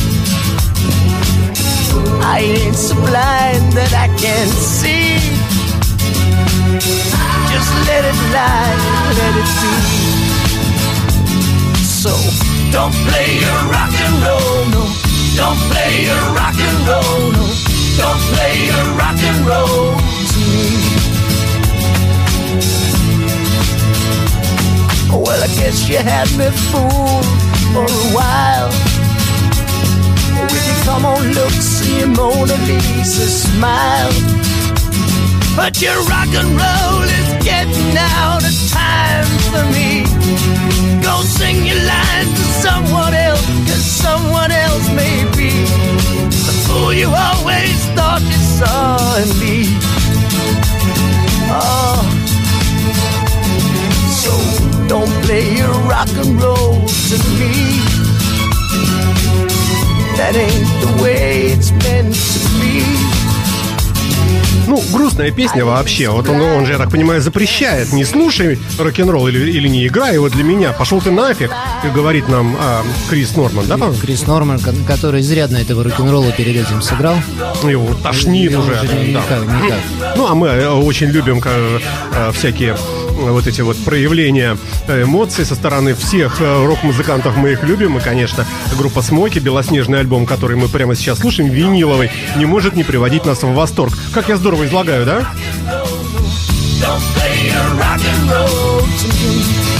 I 2.24 2.38
ain't 2.40 2.76
so 2.76 2.94
blind 2.94 3.76
that 3.76 3.92
I 3.92 4.08
can't 4.16 4.56
see. 4.56 5.20
Just 7.52 7.70
let 7.88 8.02
it 8.10 8.18
lie, 8.32 8.76
let 9.20 9.32
it 9.42 9.50
be. 9.60 9.74
So 11.84 12.12
don't 12.72 12.96
play 13.04 13.36
your 13.44 13.60
rock 13.68 13.92
and 13.92 14.16
roll, 14.24 14.64
no. 14.72 14.82
Don't 15.36 15.60
play 15.68 15.92
your 16.08 16.24
rock 16.40 16.56
and 16.56 16.78
roll, 16.88 17.32
no. 17.36 17.44
Don't 18.00 18.22
play 18.32 18.54
your 18.64 18.84
rock 18.96 19.20
and 19.20 19.46
roll. 19.46 20.15
Well, 25.12 25.42
I 25.42 25.48
guess 25.58 25.88
you 25.88 25.98
had 25.98 26.28
me 26.38 26.50
fooled 26.70 27.26
for 27.72 27.84
a 27.84 28.04
while. 28.14 28.70
With 30.42 30.66
your 30.68 30.84
come 30.84 31.04
on 31.04 31.32
looks 31.32 31.82
and 31.82 31.98
your 31.98 32.08
Mona 32.08 32.56
Lisa 32.66 33.26
smile. 33.26 34.12
But 35.56 35.80
your 35.80 35.98
rock 36.04 36.28
and 36.40 36.50
roll 36.62 37.02
is 37.02 37.30
getting 37.42 37.96
out 37.96 38.44
of 38.44 38.54
time 38.70 39.26
for 39.50 39.64
me. 39.72 40.04
Go 41.02 41.22
sing 41.22 41.64
your 41.64 41.82
lines 41.82 42.30
to 42.38 42.44
someone 42.66 43.14
else, 43.14 43.46
cause 43.66 43.84
someone 43.84 44.52
else 44.52 44.86
may 44.90 45.24
be 45.36 45.50
the 46.46 46.54
fool 46.66 46.92
you 46.92 47.08
always 47.08 47.78
thought 47.96 48.22
you 48.22 48.40
saw 48.58 49.16
in 49.16 49.28
me. 49.40 50.05
Oh, 51.58 52.02
so 54.22 54.32
don't 54.88 55.12
play 55.24 55.56
your 55.56 55.74
rock 55.88 56.08
and 56.22 56.40
roll 56.40 56.86
to 57.10 57.16
me. 57.38 57.52
That 60.18 60.34
ain't 60.34 60.70
the 60.82 60.90
way 61.02 61.52
it's 61.52 61.70
meant 61.72 62.14
to 62.14 62.38
be. 62.60 62.65
Ну, 64.66 64.82
грустная 64.92 65.30
песня 65.30 65.64
вообще. 65.64 66.08
Вот 66.10 66.28
он, 66.28 66.40
он 66.40 66.66
же, 66.66 66.72
я 66.72 66.78
так 66.78 66.90
понимаю, 66.90 67.20
запрещает. 67.20 67.92
Не 67.92 68.04
слушай 68.04 68.58
рок-н-ролл 68.78 69.28
или, 69.28 69.50
или 69.50 69.68
не 69.68 69.86
играй 69.86 70.14
его 70.14 70.28
для 70.28 70.42
меня. 70.44 70.72
Пошел 70.72 71.00
ты 71.00 71.10
нафиг, 71.10 71.50
как 71.82 71.92
говорит 71.92 72.28
нам 72.28 72.56
а, 72.60 72.82
Крис 73.08 73.36
Норман, 73.36 73.66
да, 73.66 73.76
по-моему? 73.78 74.00
Крис 74.00 74.26
Норман, 74.26 74.58
ко- 74.58 74.74
который 74.86 75.20
изрядно 75.20 75.56
этого 75.58 75.84
рок-н-ролла 75.84 76.32
перед 76.32 76.56
этим 76.56 76.82
сыграл. 76.82 77.16
Его 77.62 77.94
тошнит 78.02 78.50
Его 78.52 78.62
уже. 78.62 78.72
уже 78.72 78.88
да. 78.88 78.94
никак, 79.02 79.42
никак. 79.62 80.16
Ну, 80.16 80.26
а 80.28 80.34
мы 80.34 80.48
э, 80.48 80.68
очень 80.68 81.08
любим 81.08 81.40
ка- 81.40 81.50
э, 82.12 82.32
всякие 82.32 82.76
вот 83.16 83.46
эти 83.46 83.60
вот 83.62 83.76
проявления 83.84 84.56
э, 84.86 85.02
эмоций 85.02 85.44
со 85.44 85.54
стороны 85.54 85.94
всех 85.94 86.40
э, 86.40 86.66
рок-музыкантов. 86.66 87.36
Мы 87.36 87.52
их 87.52 87.62
любим. 87.62 87.96
И, 87.98 88.00
конечно, 88.00 88.46
группа 88.76 89.02
Смоки, 89.02 89.38
белоснежный 89.38 90.00
альбом, 90.00 90.26
который 90.26 90.56
мы 90.56 90.68
прямо 90.68 90.94
сейчас 90.94 91.18
слушаем, 91.18 91.50
виниловый, 91.50 92.10
не 92.36 92.46
может 92.46 92.76
не 92.76 92.84
приводить 92.84 93.24
нас 93.24 93.42
в 93.42 93.52
восторг. 93.54 93.92
Как 94.12 94.28
я 94.28 94.36
здорово 94.36 94.66
излагаю, 94.66 95.06
да? 95.06 95.32
Don't 96.80 97.00
play 97.14 97.48
your 97.48 97.78
rock 97.78 98.02
and 98.04 98.30
roll 98.30 98.80
to 98.80 99.75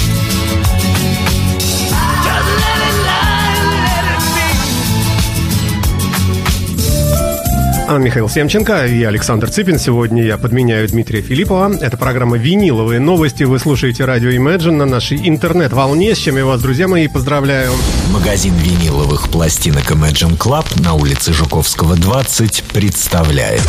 А, 7.89 7.99
Михаил 7.99 8.29
Семченко 8.29 8.87
и 8.87 9.05
Александр 9.05 9.49
Цыпин. 9.49 9.79
Сегодня 9.79 10.25
я 10.25 10.39
подменяю 10.39 10.89
Дмитрия 10.89 11.21
Филиппова. 11.23 11.73
Это 11.81 11.97
программа 11.97 12.37
«Виниловые 12.37 12.99
новости». 12.99 13.45
Вы 13.45 13.61
слушаете 13.61 14.05
радио 14.05 14.31
Imagine 14.31 14.73
на 14.73 14.87
нашей 14.87 15.29
интернет-волне, 15.29 16.17
с 16.17 16.19
чем 16.19 16.37
я 16.37 16.45
вас, 16.45 16.61
друзья 16.61 16.89
мои, 16.89 17.07
поздравляю. 17.07 17.71
Магазин 18.13 18.55
виниловых 18.55 19.29
пластинок 19.29 19.89
Imagine 19.93 20.37
Club 20.37 20.65
на 20.83 20.95
улице 20.95 21.33
Жуковского, 21.33 21.95
20 21.95 22.65
представляет 22.73 23.63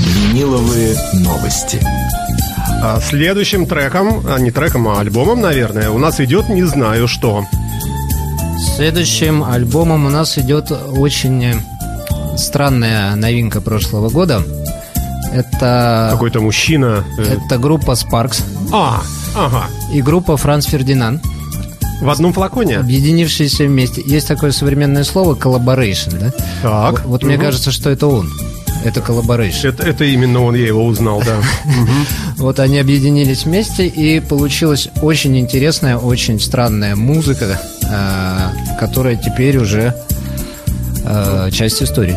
Виниловые 0.00 0.96
новости. 1.14 1.78
А 2.82 3.00
следующим 3.00 3.66
треком, 3.66 4.24
а 4.28 4.40
не 4.40 4.50
треком, 4.50 4.88
а 4.88 4.98
альбомом, 4.98 5.40
наверное, 5.40 5.90
у 5.90 5.98
нас 5.98 6.18
идет 6.18 6.48
«Не 6.48 6.64
знаю 6.64 7.06
что». 7.06 7.44
Следующим 8.76 9.44
альбомом 9.44 10.06
у 10.06 10.08
нас 10.08 10.38
идет 10.38 10.70
очень 10.70 11.44
э, 11.44 11.54
странная 12.36 13.14
новинка 13.16 13.60
прошлого 13.60 14.08
года. 14.10 14.42
Это, 15.32 16.08
Какой-то 16.12 16.40
мужчина... 16.40 17.04
э, 17.18 17.38
это 17.46 17.58
группа 17.58 17.92
Sparks 17.92 18.42
А, 18.72 19.02
ага. 19.34 19.64
и 19.92 20.02
группа 20.02 20.36
Франц 20.36 20.66
Фердинанд, 20.66 21.22
В 22.02 22.10
одном 22.10 22.32
флаконе? 22.34 22.76
объединившиеся 22.78 23.64
вместе. 23.64 24.02
Есть 24.04 24.28
такое 24.28 24.52
современное 24.52 25.04
слово 25.04 25.34
collaboration, 25.34 26.18
да? 26.18 26.32
Так. 26.62 26.92
Вот, 27.00 27.04
вот 27.06 27.22
мне 27.22 27.36
Мгм. 27.36 27.44
кажется, 27.46 27.70
что 27.72 27.88
это 27.88 28.08
он. 28.08 28.30
Это 28.84 29.00
collaboration. 29.00 29.68
Это, 29.68 29.84
это 29.84 30.04
именно 30.04 30.42
он, 30.42 30.54
я 30.54 30.66
его 30.66 30.84
узнал, 30.84 31.22
да. 31.24 31.36
Вот 32.36 32.58
они 32.60 32.78
объединились 32.78 33.44
вместе, 33.44 33.86
и 33.86 34.18
получилась 34.20 34.88
очень 35.00 35.38
интересная, 35.38 35.96
очень 35.96 36.40
странная 36.40 36.94
музыка, 36.96 37.58
э, 37.88 38.48
которая 38.80 39.16
теперь 39.16 39.56
уже 39.58 39.94
э, 41.04 41.50
часть 41.52 41.82
истории. 41.82 42.16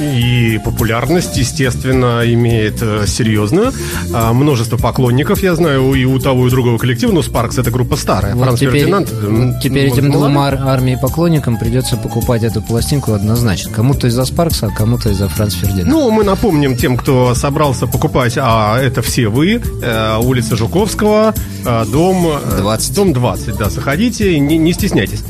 И 0.00 0.60
популярность, 0.64 1.36
естественно, 1.38 2.22
имеет 2.24 2.78
э, 2.82 3.04
серьезную. 3.08 3.72
А, 4.14 4.32
множество 4.32 4.76
поклонников, 4.76 5.42
я 5.42 5.56
знаю, 5.56 5.92
и 5.94 6.04
у 6.04 6.18
того, 6.20 6.44
и 6.44 6.46
у 6.46 6.50
другого 6.50 6.78
коллектива. 6.78 7.10
Ну, 7.10 7.20
Спаркс 7.22 7.58
это 7.58 7.72
группа 7.72 7.96
старая. 7.96 8.34
Вот 8.36 8.44
Франц 8.44 8.60
теперь, 8.60 8.74
Фердинанд. 8.80 9.10
м, 9.12 9.58
теперь 9.60 9.86
этим 9.88 10.12
двум 10.12 10.38
ар- 10.38 10.60
армии 10.62 10.96
поклонникам 11.00 11.58
придется 11.58 11.96
покупать 11.96 12.44
эту 12.44 12.62
пластинку 12.62 13.12
однозначно. 13.12 13.72
Кому-то 13.72 14.06
из-за 14.06 14.24
Спаркса, 14.24 14.66
а 14.66 14.70
кому-то 14.70 15.08
из-за 15.10 15.28
Франц 15.28 15.54
Фердинанда. 15.54 15.90
Ну, 15.90 16.10
мы 16.12 16.22
напомним 16.22 16.76
тем, 16.76 16.96
кто 16.96 17.34
собрался 17.34 17.88
покупать, 17.88 18.34
а 18.36 18.78
это 18.80 19.02
все 19.02 19.26
вы, 19.28 19.60
э, 19.82 20.16
улица 20.22 20.54
Жуковского, 20.56 21.34
э, 21.64 21.84
дом... 21.90 22.24
э, 22.28 22.58
20. 22.58 22.94
Дом 22.94 23.12
20, 23.12 23.56
да, 23.56 23.68
заходите, 23.68 24.38
не, 24.38 24.58
не 24.58 24.72
стесняйтесь. 24.72 25.22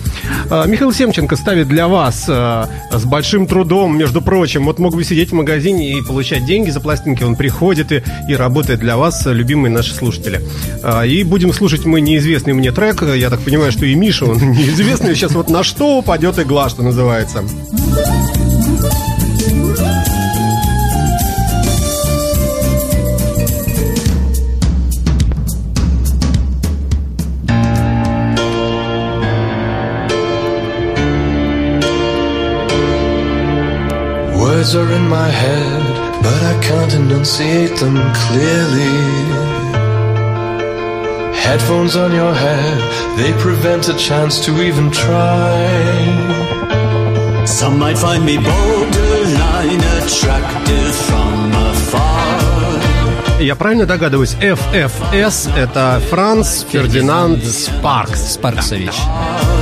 Э, 0.51 0.65
Михаил 0.67 0.93
Семченко 0.93 1.37
ставит 1.37 1.69
для 1.69 1.89
вас 1.89 2.25
э, 2.29 2.67
с 2.91 3.05
большим 3.05 3.47
трудом, 3.47 3.97
между 3.99 4.23
прочим, 4.23 4.65
вот 4.65 4.79
мог 4.79 4.95
бы 4.95 5.05
сидеть 5.05 5.31
в 5.31 5.35
магазине 5.35 5.99
и 5.99 6.03
получать 6.03 6.45
деньги 6.45 6.71
за 6.71 6.81
пластинки, 6.81 7.23
он 7.23 7.37
приходит 7.37 7.93
и, 7.93 8.03
и 8.29 8.35
работает 8.35 8.81
для 8.81 8.97
вас, 8.97 9.27
любимые 9.27 9.73
наши 9.73 9.95
слушатели. 9.95 10.41
Э, 10.83 11.07
И 11.07 11.23
будем 11.25 11.53
слушать 11.53 11.85
мы 11.85 12.01
неизвестный 12.01 12.55
мне 12.55 12.73
трек, 12.73 13.03
я 13.03 13.31
так 13.31 13.41
понимаю, 13.41 13.73
что 13.73 13.85
и 13.85 13.95
Миша, 13.95 14.25
он 14.25 14.39
неизвестный, 14.53 15.15
сейчас 15.15 15.33
вот 15.33 15.51
на 15.51 15.63
что 15.63 15.99
упадет 15.99 16.39
игла, 16.39 16.69
что 16.69 16.83
называется. 16.83 17.45
Words 34.58 34.76
are 34.76 34.92
in 34.92 35.08
my 35.08 35.30
head, 35.30 35.84
but 36.22 36.42
I 36.44 36.56
can't 36.62 36.94
enunciate 36.94 37.76
them 37.78 37.98
clearly. 38.24 38.98
Headphones 41.46 41.96
on 41.96 42.12
your 42.14 42.34
head, 42.34 42.78
they 43.18 43.32
prevent 43.34 43.90
a 43.90 43.96
chance 43.96 44.44
to 44.46 44.52
even 44.62 44.90
try. 44.92 45.54
Some 47.46 47.78
might 47.78 47.98
find 47.98 48.26
me 48.26 48.38
borderline 48.38 49.84
attractive 50.00 50.96
from 51.08 51.52
afar. 51.70 52.44
Я 53.40 53.56
правильно 53.56 53.86
догадываюсь, 53.86 54.36
FFS 54.36 55.50
это 55.56 56.02
Франц 56.10 56.64
Фердинанд 56.64 57.44
Спаркс. 57.46 58.36
Спарксович. 58.36 58.94
Though 58.94 59.57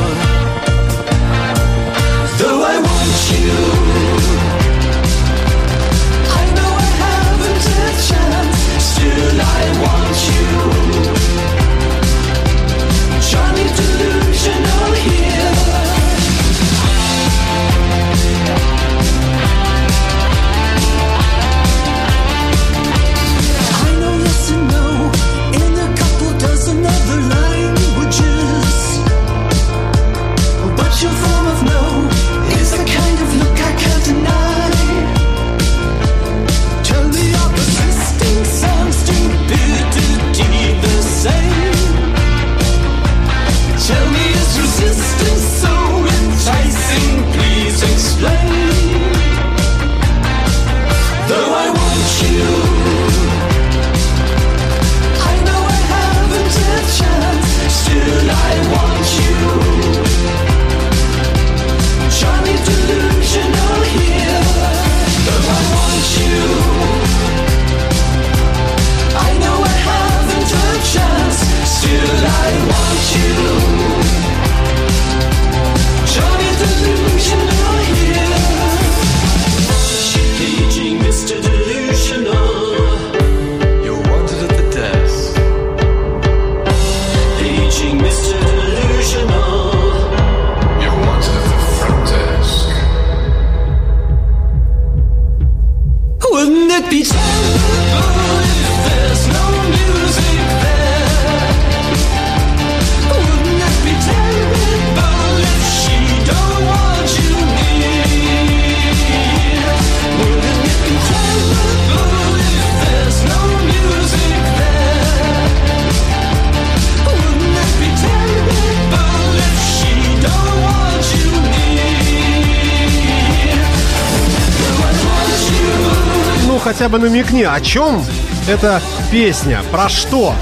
Намекни, 127.36 127.42
о 127.42 127.60
чем 127.60 128.04
эта 128.48 128.80
песня, 129.10 129.62
про 129.70 129.88
что? 129.88 130.34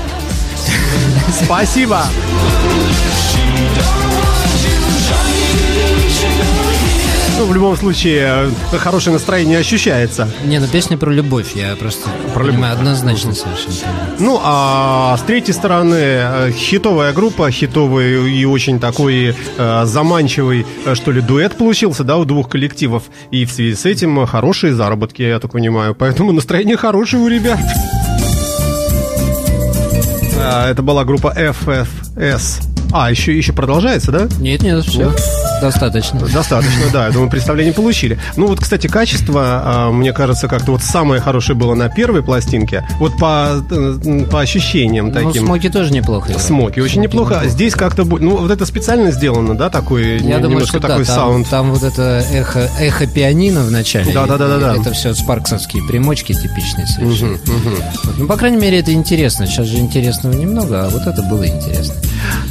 Спасибо. 1.44 2.04
Ну, 7.44 7.50
в 7.50 7.54
любом 7.54 7.76
случае, 7.76 8.48
э, 8.72 8.78
хорошее 8.78 9.12
настроение 9.12 9.58
ощущается. 9.58 10.30
Не, 10.46 10.60
ну 10.60 10.66
песня 10.66 10.96
про 10.96 11.10
любовь, 11.10 11.54
я 11.54 11.76
просто 11.76 12.08
Про 12.32 12.44
понимаю, 12.44 12.72
однозначно 12.72 13.34
совершенно. 13.34 13.92
Ну, 14.18 14.40
а 14.42 15.14
с 15.18 15.22
третьей 15.24 15.52
стороны, 15.52 15.94
э, 15.94 16.52
хитовая 16.52 17.12
группа, 17.12 17.50
хитовый 17.50 18.32
и 18.32 18.46
очень 18.46 18.80
такой 18.80 19.36
э, 19.58 19.82
заманчивый, 19.84 20.64
э, 20.86 20.94
что 20.94 21.12
ли, 21.12 21.20
дуэт 21.20 21.54
получился, 21.58 22.02
да, 22.02 22.16
у 22.16 22.24
двух 22.24 22.48
коллективов. 22.48 23.02
И 23.30 23.44
в 23.44 23.52
связи 23.52 23.74
с 23.74 23.84
этим 23.84 24.24
хорошие 24.24 24.72
заработки, 24.72 25.20
я 25.20 25.38
так 25.38 25.52
понимаю. 25.52 25.94
Поэтому 25.94 26.32
настроение 26.32 26.78
хорошее 26.78 27.22
у 27.22 27.28
ребят. 27.28 27.60
А, 30.38 30.70
Это 30.70 30.80
была 30.80 31.04
группа 31.04 31.34
FFS. 31.36 32.73
А, 32.96 33.10
еще, 33.10 33.36
еще 33.36 33.52
продолжается, 33.52 34.12
да? 34.12 34.28
Нет, 34.38 34.62
нет, 34.62 34.84
все. 34.84 35.12
Достаточно. 35.60 36.20
Достаточно, 36.20 36.82
да, 36.92 37.06
я 37.06 37.12
думаю, 37.12 37.28
представление 37.28 37.72
получили. 37.74 38.20
Ну 38.36 38.46
вот, 38.46 38.60
кстати, 38.60 38.86
качество, 38.86 39.62
а, 39.64 39.90
мне 39.90 40.12
кажется, 40.12 40.46
как-то 40.46 40.70
вот 40.72 40.82
самое 40.82 41.20
хорошее 41.20 41.58
было 41.58 41.74
на 41.74 41.88
первой 41.88 42.22
пластинке. 42.22 42.86
Вот 43.00 43.16
по, 43.18 43.62
э, 43.68 44.24
по 44.30 44.40
ощущениям 44.40 45.08
Ну, 45.08 45.12
таким. 45.12 45.44
смоки 45.46 45.68
тоже 45.70 45.92
неплохо. 45.92 46.26
играют. 46.28 46.42
Смоки 46.42 46.78
очень 46.78 47.00
неплохо. 47.00 47.40
А 47.40 47.46
Здесь 47.48 47.74
как-то... 47.74 48.02
бу- 48.02 48.20
Ну, 48.20 48.36
вот 48.36 48.50
это 48.52 48.64
специально 48.64 49.10
сделано, 49.10 49.56
да, 49.56 49.70
такой 49.70 50.18
Я 50.18 50.36
думаю, 50.38 50.50
немножко 50.50 50.78
что 50.78 50.80
такой 50.80 51.04
да, 51.04 51.14
там, 51.14 51.16
саунд. 51.16 51.48
там 51.50 51.72
вот 51.72 51.82
это 51.82 52.24
эхо, 52.32 52.70
эхо 52.78 53.06
пианино 53.08 53.62
в 53.64 53.72
начале. 53.72 54.12
Да-да-да-да-да. 54.12 54.76
Это 54.76 54.92
все 54.92 55.14
спарксовские 55.14 55.82
примочки 55.88 56.32
типичные 56.32 56.86
совершенно. 56.86 57.38
Вот, 57.44 58.18
Ну, 58.18 58.26
по 58.28 58.36
крайней 58.36 58.58
мере, 58.58 58.78
это 58.78 58.92
интересно. 58.92 59.46
Сейчас 59.48 59.66
же 59.66 59.78
интересного 59.78 60.32
немного, 60.34 60.84
а 60.86 60.88
вот 60.90 61.02
это 61.08 61.22
было 61.24 61.44
интересно. 61.44 61.94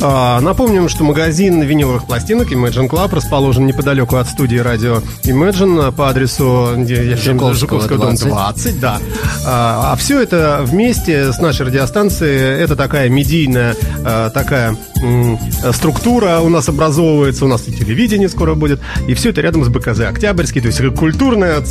А, 0.02 0.33
Напомним, 0.42 0.90
что 0.90 1.04
магазин 1.04 1.62
виниловых 1.62 2.06
пластинок 2.06 2.52
Imagine 2.52 2.90
Club 2.90 3.14
расположен 3.16 3.66
неподалеку 3.66 4.16
от 4.16 4.28
студии 4.28 4.58
радио 4.58 5.02
Imagine 5.24 5.92
по 5.92 6.10
адресу 6.10 6.70
Жуковского, 6.78 7.54
Жуковского 7.54 7.98
дом 8.00 8.16
20. 8.16 8.28
20, 8.28 8.80
да. 8.80 9.00
А, 9.46 9.96
все 9.98 10.22
это 10.22 10.62
вместе 10.66 11.32
с 11.32 11.40
нашей 11.40 11.68
радиостанцией, 11.68 12.62
это 12.62 12.76
такая 12.76 13.10
медийная 13.10 13.76
а, 14.06 14.30
такая 14.30 14.78
структура 15.74 16.40
у 16.40 16.50
нас 16.50 16.70
образовывается, 16.70 17.44
у 17.44 17.48
нас 17.50 17.68
и 17.68 17.74
телевидение 17.74 18.30
скоро 18.30 18.54
будет, 18.56 18.80
и 19.08 19.14
все 19.14 19.32
это 19.32 19.42
рядом 19.42 19.66
с 19.66 19.68
БКЗ 19.68 20.02
Октябрьский, 20.02 20.62
то 20.62 20.68
есть 20.68 20.82
культурная 20.96 21.62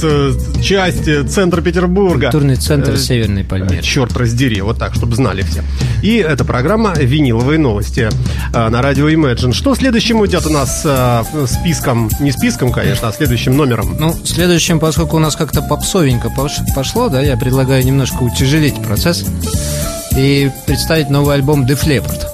часть 0.62 1.08
э, 1.08 1.24
центра 1.24 1.62
Петербурга. 1.62 2.26
Культурный 2.26 2.56
центр 2.56 2.92
Э, 2.92 2.96
Северной 2.96 3.44
Пальмиры. 3.44 3.82
Черт 3.82 4.16
раздери, 4.16 4.60
вот 4.60 4.78
так, 4.78 4.94
чтобы 4.94 5.16
знали 5.16 5.42
все. 5.42 5.62
И 6.02 6.16
это 6.16 6.44
программа 6.44 6.94
«Виниловые 6.94 7.58
новости» 7.58 8.08
э, 8.10 8.10
на 8.52 8.82
радио 8.82 9.08
Imagine. 9.08 9.52
Что 9.52 9.74
следующим 9.74 10.24
идет 10.26 10.46
у 10.46 10.50
нас 10.50 10.82
э, 10.84 11.22
списком? 11.46 12.10
Не 12.20 12.32
списком, 12.32 12.72
конечно, 12.72 13.08
а 13.08 13.12
следующим 13.12 13.56
номером. 13.56 13.96
Ну, 13.98 14.14
следующим, 14.24 14.78
поскольку 14.80 15.16
у 15.16 15.20
нас 15.20 15.36
как-то 15.36 15.62
попсовенько 15.62 16.28
пош- 16.28 16.60
пошло, 16.74 17.08
да, 17.08 17.20
я 17.20 17.36
предлагаю 17.36 17.84
немножко 17.84 18.22
утяжелить 18.22 18.76
процесс 18.82 19.24
и 20.16 20.50
представить 20.66 21.08
новый 21.10 21.34
альбом 21.34 21.64
Def 21.66 21.84
Leppard. 21.86 22.26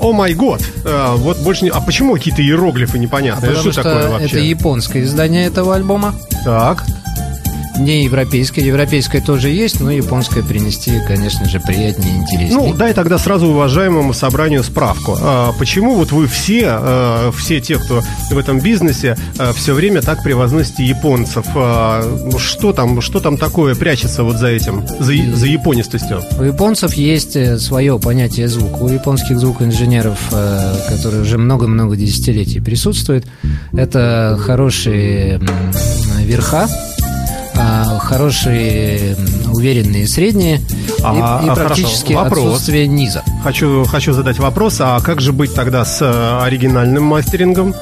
О 0.00 0.12
май 0.12 0.34
год! 0.34 0.60
Э, 0.84 1.14
Вот 1.16 1.38
больше 1.38 1.64
не... 1.64 1.70
А 1.70 1.80
почему 1.80 2.14
какие-то 2.14 2.40
иероглифы 2.42 2.98
непонятные? 2.98 3.50
Потому 3.50 3.72
что, 3.72 3.82
такое 3.82 4.02
что 4.02 4.10
вообще? 4.12 4.26
это 4.28 4.38
японское 4.38 5.02
издание 5.02 5.46
этого 5.46 5.74
альбома. 5.74 6.14
Так. 6.44 6.84
Не 7.78 8.04
европейское. 8.04 8.64
Европейское 8.64 9.20
тоже 9.20 9.50
есть, 9.50 9.80
но 9.80 9.90
японское 9.90 10.42
принести, 10.42 11.00
конечно 11.06 11.48
же, 11.48 11.60
приятнее 11.60 12.14
и 12.14 12.16
интереснее. 12.18 12.58
Ну, 12.58 12.74
дай 12.74 12.92
тогда 12.92 13.18
сразу 13.18 13.48
уважаемому 13.48 14.12
собранию 14.12 14.62
справку. 14.62 15.16
А, 15.20 15.52
почему 15.58 15.94
вот 15.94 16.12
вы 16.12 16.26
все, 16.26 16.78
э, 16.80 17.32
все 17.36 17.60
те, 17.60 17.78
кто 17.78 18.02
в 18.30 18.38
этом 18.38 18.60
бизнесе, 18.60 19.16
все 19.54 19.74
время 19.74 20.02
так 20.02 20.22
превозносите 20.22 20.84
японцев? 20.84 21.46
А, 21.54 22.02
ну, 22.30 22.38
что 22.38 22.72
там, 22.72 23.00
что 23.00 23.20
там 23.20 23.36
такое 23.36 23.74
прячется 23.74 24.22
вот 24.22 24.36
за 24.36 24.48
этим, 24.48 24.86
за, 24.98 25.12
за 25.36 25.46
японистостью? 25.46 26.22
У 26.38 26.42
японцев 26.42 26.94
есть 26.94 27.36
э, 27.36 27.58
свое 27.58 27.98
понятие 27.98 28.48
звука. 28.48 28.82
У 28.82 28.88
японских 28.88 29.38
звукоинженеров, 29.38 30.18
э, 30.32 30.74
которые 30.88 31.22
уже 31.22 31.38
много-много 31.38 31.96
десятилетий 31.96 32.60
присутствуют, 32.60 33.26
это 33.72 34.38
хорошие 34.40 35.40
верха, 36.24 36.68
а, 37.58 37.98
хорошие 37.98 39.16
уверенные 39.52 40.06
средние 40.06 40.58
и- 40.58 40.62
А, 41.02 41.42
и, 41.44 41.48
а, 41.48 41.54
практически 41.54 42.12
хорошо. 42.12 42.24
Вопрос. 42.24 42.46
отсутствие 42.46 42.86
низа. 42.86 43.22
Хочу, 43.42 43.84
хочу 43.84 44.12
задать 44.12 44.38
вопрос, 44.38 44.76
а 44.80 45.00
как 45.00 45.20
же 45.20 45.32
быть 45.32 45.54
тогда 45.54 45.84
с 45.84 46.00
э, 46.00 46.40
оригинальным 46.44 47.04
мастерингом? 47.04 47.74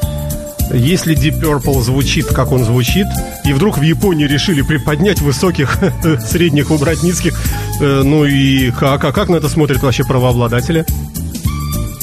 Если 0.72 1.16
Deep 1.16 1.40
Purple 1.40 1.80
звучит, 1.82 2.26
как 2.26 2.50
он 2.50 2.64
звучит, 2.64 3.06
и 3.44 3.52
вдруг 3.52 3.78
в 3.78 3.82
Японии 3.82 4.26
решили 4.26 4.62
приподнять 4.62 5.20
высоких, 5.20 5.78
средних, 6.28 6.70
убрать 6.70 7.02
низких, 7.04 7.34
э, 7.80 8.02
ну 8.04 8.24
и 8.24 8.70
как, 8.72 9.04
а 9.04 9.12
как 9.12 9.28
на 9.28 9.36
это 9.36 9.48
смотрят 9.48 9.82
вообще 9.82 10.02
правообладатели? 10.04 10.84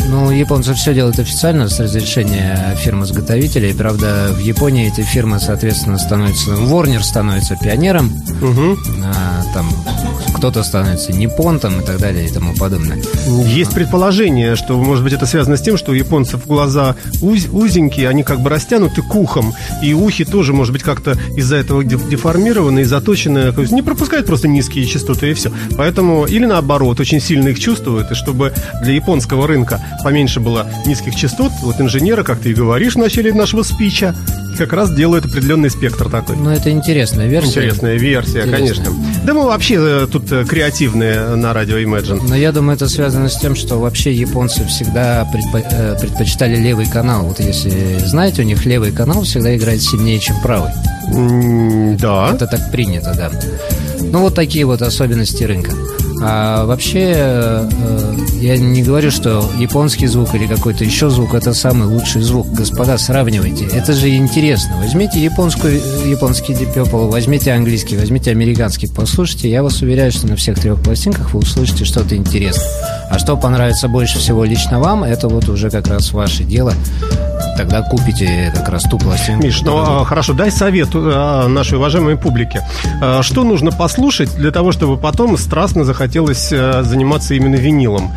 Ну, 0.10 0.30
японцы 0.32 0.74
все 0.74 0.94
делают 0.94 1.18
официально 1.20 1.68
с 1.70 1.80
разрешения 1.80 2.76
фирм-изготовителей. 2.80 3.74
Правда, 3.74 4.30
в 4.32 4.40
Японии 4.40 4.88
эти 4.92 5.02
фирмы, 5.02 5.40
соответственно, 5.40 5.98
становятся... 5.98 6.52
Warner 6.52 7.02
становится 7.02 7.56
пионером, 7.56 8.12
Мгм. 8.42 8.78
а, 9.06 9.44
там 9.54 9.68
кто-то 10.36 10.62
становится 10.64 11.14
Ниппон 11.14 11.60
там, 11.60 11.80
и 11.80 11.86
так 11.86 12.00
далее 12.00 12.28
и 12.28 12.32
тому 12.32 12.54
подобное. 12.54 12.98
Есть 13.46 13.72
предположение, 13.74 14.56
что, 14.56 14.78
может 14.78 15.04
быть, 15.04 15.14
это 15.14 15.26
связано 15.26 15.56
с 15.58 15.62
тем, 15.62 15.78
что 15.78 15.92
у 15.92 15.96
японцев 15.96 16.46
глаза 16.46 16.96
уз- 17.22 17.48
узенькие, 17.52 18.10
они 18.10 18.24
как 18.24 18.42
бы 18.42 18.50
растянуты 18.50 19.02
к 19.02 19.16
ухам, 19.16 19.54
и 19.82 19.94
ухи 19.94 20.26
тоже, 20.26 20.52
может 20.54 20.74
быть, 20.74 20.84
как-то 20.84 21.18
из-за 21.38 21.56
этого 21.56 21.84
де- 21.84 21.98
деформированы 21.98 22.82
и 22.82 22.84
заточены, 22.84 23.54
не 23.72 23.82
пропускают 23.82 24.28
просто 24.28 24.48
низкие 24.50 24.86
частоты 24.86 25.32
и 25.32 25.34
все. 25.34 25.52
Поэтому, 25.78 26.26
или 26.26 26.46
наоборот, 26.46 27.00
очень 27.00 27.22
сильно 27.22 27.48
их 27.48 27.60
чувствуют, 27.60 28.12
и 28.12 28.16
чтобы 28.16 28.54
для 28.84 28.94
японского 28.94 29.48
рынка 29.48 29.82
поменьше 30.04 30.40
было 30.40 30.68
низких 30.86 31.16
частот, 31.16 31.52
вот 31.62 31.80
инженеры, 31.82 32.24
как 32.24 32.40
ты 32.40 32.52
и 32.52 32.54
говоришь 32.54 32.94
в 32.96 33.00
начале 33.00 33.34
нашего 33.34 33.64
спича, 33.64 34.16
как 34.58 34.72
раз 34.74 34.94
делают 34.94 35.26
определенный 35.26 35.70
спектр 35.72 36.10
такой. 36.10 36.36
Ну, 36.38 36.50
это 36.52 36.70
интересная 36.70 37.28
версия. 37.28 37.50
Интересная 37.50 37.96
версия, 37.98 38.44
Интересная. 38.44 38.58
конечно. 38.60 38.86
Да 39.26 39.34
мы 39.34 39.46
вообще 39.46 39.76
э, 39.80 40.08
тут 40.12 40.32
э, 40.32 40.46
креативные 40.46 41.36
на 41.36 41.54
радио 41.54 41.78
Imagine. 41.78 42.22
Но 42.28 42.36
я 42.36 42.52
думаю, 42.52 42.76
это 42.76 42.88
связано 42.88 43.30
с 43.30 43.38
тем, 43.40 43.56
что 43.56 43.80
вообще 43.80 44.14
японцы 44.14 44.64
всегда 44.66 45.28
предпо- 45.34 45.66
э, 45.72 45.98
предпочитали 46.00 46.56
левый 46.58 46.86
канал. 46.86 47.24
Вот 47.26 47.40
если 47.40 47.98
знаете, 48.06 48.44
у 48.44 48.46
них 48.46 48.64
левый 48.66 48.92
канал 48.92 49.24
всегда 49.24 49.56
играет 49.56 49.82
сильнее, 49.82 50.20
чем 50.20 50.40
правый. 50.42 50.72
М, 51.14 51.98
Да. 51.98 52.32
Это 52.36 52.46
так 52.46 52.72
принято, 52.72 53.14
да. 53.16 53.32
Ну, 54.02 54.20
вот 54.20 54.36
такие 54.36 54.66
вот 54.66 54.82
особенности 54.84 55.44
рынка. 55.46 55.72
А 56.26 56.66
вообще, 56.66 57.14
э, 57.16 58.16
я 58.40 58.58
не 58.58 58.82
говорю, 58.82 59.12
что 59.12 59.50
японский 59.58 60.08
звук 60.08 60.34
или 60.36 60.48
какой-то 60.48 60.84
еще 60.84 61.10
звук 61.10 61.34
это 61.34 61.54
самый 61.54 61.88
лучший 61.88 62.22
звук. 62.22 62.48
Господа, 62.52 62.98
сравнивайте. 62.98 63.66
Это 63.66 63.94
же 63.94 64.10
интересно. 64.16 64.78
Возьмите 64.78 65.22
японскую, 65.22 65.82
японский 66.06 66.54
Purple, 66.54 67.10
возьмите 67.10 67.52
английский, 67.52 67.98
возьмите 67.98 68.32
американский, 68.32 68.88
послушайте. 68.88 69.50
Я 69.50 69.64
вас 69.64 69.82
уверяю, 69.82 70.12
что 70.12 70.28
на 70.28 70.36
всех 70.36 70.60
трех 70.60 70.82
пластинках 70.82 71.34
вы 71.34 71.40
услышите 71.40 71.84
что-то 71.84 72.16
интересное. 72.16 72.66
А 73.10 73.20
что 73.20 73.36
понравится 73.36 73.88
больше 73.88 74.20
всего 74.20 74.46
лично 74.46 74.80
вам, 74.80 75.04
это 75.04 75.28
вот 75.28 75.50
уже 75.50 75.70
как 75.70 75.88
раз 75.88 76.12
ваше 76.14 76.44
дело. 76.44 76.74
Тогда 77.56 77.82
купите 77.84 78.52
как 78.56 78.70
раз 78.70 78.84
ту 78.84 78.98
пластинку. 78.98 79.44
Миш, 79.44 79.62
ну 79.62 79.78
которую- 79.78 80.02
а, 80.02 80.06
хорошо, 80.06 80.34
дай 80.34 80.52
совет 80.52 80.90
а, 80.94 81.48
нашей 81.48 81.78
уважаемой 81.78 82.18
публике. 82.18 82.62
А, 83.02 83.22
Что 83.22 83.44
нужно 83.44 83.72
послушать 83.72 84.36
для 84.36 84.52
того, 84.52 84.72
чтобы 84.72 84.98
потом 84.98 85.38
страстно 85.38 85.84
захотелось 85.86 86.50
а, 86.52 86.84
заниматься 86.84 87.34
именно 87.36 87.56
винилом? 87.56 88.12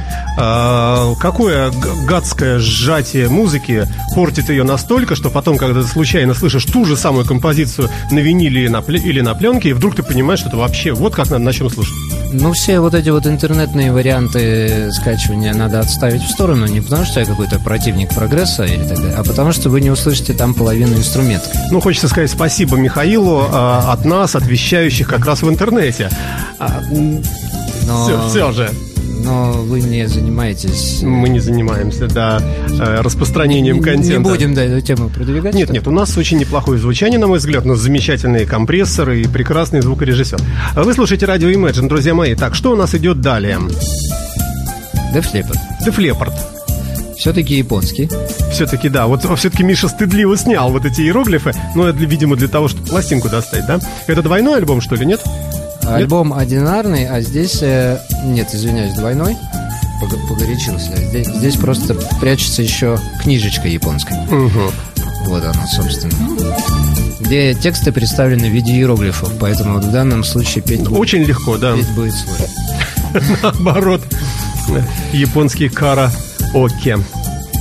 Какое 1.18 1.70
гадское 2.06 2.58
сжатие 2.58 3.28
музыки 3.28 3.86
портит 4.14 4.48
ее 4.50 4.64
настолько, 4.64 5.16
что 5.16 5.30
потом, 5.30 5.56
когда 5.58 5.80
ты 5.82 5.86
случайно 5.86 6.34
слышишь 6.34 6.64
ту 6.64 6.84
же 6.84 6.96
самую 6.96 7.24
композицию 7.26 7.88
на 8.10 8.18
виниле 8.18 8.62
или 8.62 8.68
на, 8.68 8.78
или 8.78 9.20
на 9.20 9.34
пленке, 9.34 9.70
и 9.70 9.72
вдруг 9.72 9.94
ты 9.96 10.02
понимаешь, 10.02 10.40
что 10.40 10.48
это 10.48 10.58
вообще 10.58 10.92
вот 10.92 11.14
как 11.14 11.30
надо 11.30 11.42
начнем 11.44 11.70
слушать. 11.70 11.94
Ну, 12.32 12.52
все 12.52 12.80
вот 12.80 12.94
эти 12.94 13.08
вот 13.10 13.26
интернетные 13.26 13.92
варианты 13.92 14.90
скачивания 14.92 15.54
надо 15.54 15.80
отставить 15.80 16.22
в 16.22 16.30
сторону, 16.30 16.66
не 16.66 16.80
потому 16.80 17.04
что 17.04 17.20
я 17.20 17.26
какой-то 17.26 17.58
противник 17.60 18.10
прогресса 18.14 18.64
или 18.64 18.82
так 18.82 18.98
далее, 18.98 19.14
а 19.16 19.22
потому 19.26 19.52
что 19.52 19.70
вы 19.70 19.80
не 19.80 19.90
услышите 19.90 20.32
там 20.32 20.54
половину 20.54 20.96
инструментов. 20.96 21.52
Ну, 21.70 21.80
хочется 21.80 22.08
сказать 22.08 22.30
спасибо 22.30 22.76
Михаилу 22.76 23.44
а, 23.50 23.92
от 23.92 24.04
нас, 24.04 24.34
от 24.34 24.46
вещающих 24.46 25.08
как 25.08 25.26
раз 25.26 25.42
в 25.42 25.48
интернете. 25.48 26.10
Но, 27.86 28.28
Все, 28.28 28.50
же. 28.52 28.68
но 29.22 29.52
вы 29.52 29.80
не 29.80 30.08
занимаетесь... 30.08 31.02
Мы 31.02 31.28
не 31.28 31.38
занимаемся, 31.38 32.08
да, 32.08 32.42
э, 32.68 33.00
распространением 33.00 33.76
не, 33.76 33.82
контента. 33.82 34.18
не 34.18 34.18
будем, 34.18 34.54
да, 34.54 34.64
эту 34.64 34.84
тему 34.84 35.08
продвигать. 35.08 35.54
Нет, 35.54 35.70
нет, 35.70 35.86
у 35.86 35.92
нас 35.92 36.16
очень 36.16 36.38
неплохое 36.38 36.80
звучание, 36.80 37.18
на 37.18 37.28
мой 37.28 37.38
взгляд, 37.38 37.64
у 37.64 37.68
нас 37.68 37.78
замечательные 37.78 38.44
компрессоры 38.44 39.20
и 39.20 39.28
прекрасный 39.28 39.82
звукорежиссер. 39.82 40.38
А 40.74 40.82
Вы 40.82 40.94
слушаете 40.94 41.26
радио 41.26 41.48
Imagine, 41.48 41.88
друзья 41.88 42.14
мои. 42.14 42.34
Так, 42.34 42.56
что 42.56 42.72
у 42.72 42.76
нас 42.76 42.94
идет 42.94 43.20
далее? 43.20 43.60
Def 45.14 45.96
Leppard. 45.96 46.55
Все-таки 47.18 47.56
японский. 47.56 48.08
Все-таки, 48.52 48.88
да, 48.88 49.06
вот 49.06 49.24
все-таки 49.38 49.62
Миша 49.62 49.88
стыдливо 49.88 50.36
снял 50.36 50.70
вот 50.70 50.84
эти 50.84 51.00
иероглифы, 51.00 51.52
но 51.74 51.88
это, 51.88 51.98
видимо, 51.98 52.36
для 52.36 52.48
того, 52.48 52.68
чтобы 52.68 52.86
пластинку 52.86 53.28
достать, 53.28 53.66
да? 53.66 53.78
Это 54.06 54.22
двойной 54.22 54.58
альбом, 54.58 54.80
что 54.80 54.94
ли, 54.96 55.06
нет? 55.06 55.20
Альбом 55.84 56.32
одинарный, 56.34 57.06
а 57.08 57.20
здесь... 57.20 57.58
э, 57.62 57.98
нет, 58.24 58.52
извиняюсь, 58.52 58.94
двойной. 58.94 59.36
Пог- 60.02 60.28
Погорячился. 60.28 60.94
Здесь, 60.96 61.28
здесь 61.28 61.56
просто 61.56 61.94
прячется 62.20 62.62
еще 62.62 62.98
книжечка 63.22 63.68
японская. 63.68 64.20
Угу. 64.26 64.72
Вот 65.26 65.44
она, 65.44 65.66
собственно. 65.66 66.12
Где 67.20 67.54
тексты 67.54 67.92
представлены 67.92 68.48
в 68.50 68.52
виде 68.52 68.72
иероглифов, 68.72 69.32
поэтому 69.40 69.74
вот 69.74 69.84
в 69.84 69.90
данном 69.92 70.22
случае 70.24 70.62
петь, 70.62 70.80
будет- 70.80 70.98
Очень 70.98 71.22
легко, 71.22 71.56
да. 71.56 71.74
петь 71.74 71.88
будет 71.90 72.14
сложно. 72.14 73.36
Наоборот. 73.42 74.02
Японский 75.12 75.68
кара 75.68 76.10
оке. 76.54 76.98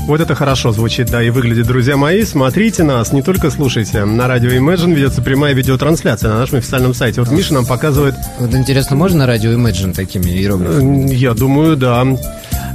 Вот 0.07 0.21
это 0.21 0.35
хорошо 0.35 0.71
звучит, 0.71 1.09
да, 1.09 1.23
и 1.23 1.31
выглядит, 1.31 1.65
друзья 1.65 1.97
мои. 1.97 2.23
Смотрите 2.25 2.83
нас, 2.83 3.11
не 3.11 3.23
только 3.23 3.49
слушайте. 3.49 4.05
На 4.05 4.27
радио 4.27 4.51
Imagine 4.51 4.93
ведется 4.93 5.23
прямая 5.23 5.53
видеотрансляция 5.53 6.29
на 6.29 6.37
нашем 6.39 6.59
официальном 6.59 6.93
сайте. 6.93 7.21
Вот 7.21 7.31
Миша 7.31 7.55
нам 7.55 7.65
показывает, 7.65 8.13
Вот 8.37 8.53
интересно, 8.53 8.95
можно 8.95 9.19
на 9.19 9.25
радио 9.25 9.51
Imagine 9.53 9.95
такими 9.95 10.29
иероглифами? 10.29 11.11
я 11.11 11.33
думаю, 11.33 11.75
да, 11.75 12.05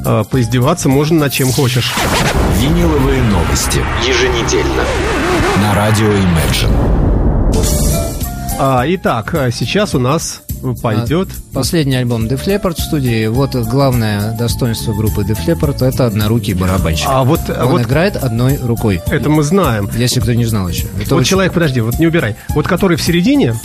э, 0.04 0.24
поиздеваться 0.28 0.88
можно 0.88 1.20
над 1.20 1.32
чем 1.32 1.52
хочешь. 1.52 1.92
Виниловые 2.60 3.22
новости. 3.22 3.78
Еженедельно. 4.06 4.82
На 5.62 5.74
радио 5.76 6.08
Imagine. 6.08 6.90
А, 8.58 8.84
итак, 8.88 9.34
а, 9.34 9.50
сейчас 9.52 9.94
у 9.94 10.00
нас 10.00 10.42
пойдет. 10.82 11.28
А, 11.52 11.54
Последний 11.54 11.96
альбом 11.96 12.26
Def 12.26 12.44
Leppard 12.46 12.74
в 12.76 12.80
студии. 12.80 13.26
Вот 13.26 13.54
главное 13.54 14.36
достоинство 14.36 14.92
группы 14.92 15.22
Def 15.22 15.38
Leppard 15.46 15.84
это 15.84 16.06
однорукий 16.06 16.54
барабанщик. 16.54 17.06
А 17.08 17.24
вот, 17.24 17.40
Он 17.50 17.68
вот 17.72 17.82
играет 17.82 18.16
одной 18.16 18.56
рукой. 18.56 19.00
это 19.06 19.28
мы 19.30 19.42
знаем. 19.42 19.88
Если 19.96 20.20
кто 20.20 20.32
не 20.34 20.44
знал 20.44 20.68
еще. 20.68 20.86
Это 21.00 21.14
Вот 21.14 21.20
очень- 21.20 21.30
человек, 21.30 21.52
подожди, 21.52 21.80
вот 21.80 21.98
не 21.98 22.06
убирай. 22.06 22.36
Вот 22.50 22.66
который 22.66 22.96
в 22.96 23.02
середине, 23.02 23.50
а, 23.52 23.56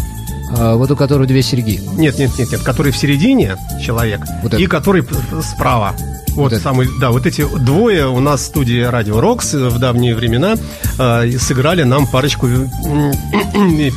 вот 0.56 0.91
у 0.91 0.96
которого 0.96 1.26
две 1.26 1.41
серьги. 1.41 1.82
нет, 1.98 2.18
нет, 2.18 2.32
нет, 2.38 2.52
нет, 2.52 2.62
который 2.62 2.91
в 2.91 2.98
середине 2.98 3.58
человек 3.82 4.22
Вот 4.44 4.54
и 4.54 4.65
который 4.68 5.04
справа. 5.41 5.96
Вот, 6.36 6.52
этот. 6.52 6.63
самый, 6.63 6.89
да, 7.00 7.12
вот 7.12 7.26
эти 7.26 7.46
двое 7.60 8.08
у 8.08 8.20
нас 8.20 8.41
в 8.41 8.46
студии 8.46 8.82
Радио 8.82 9.22
Рокс 9.22 9.54
в 9.54 9.80
давние 9.80 10.15
времена 10.15 10.56
э, 11.00 11.32
сыграли 11.39 11.84
нам 11.84 12.08
парочку 12.08 12.48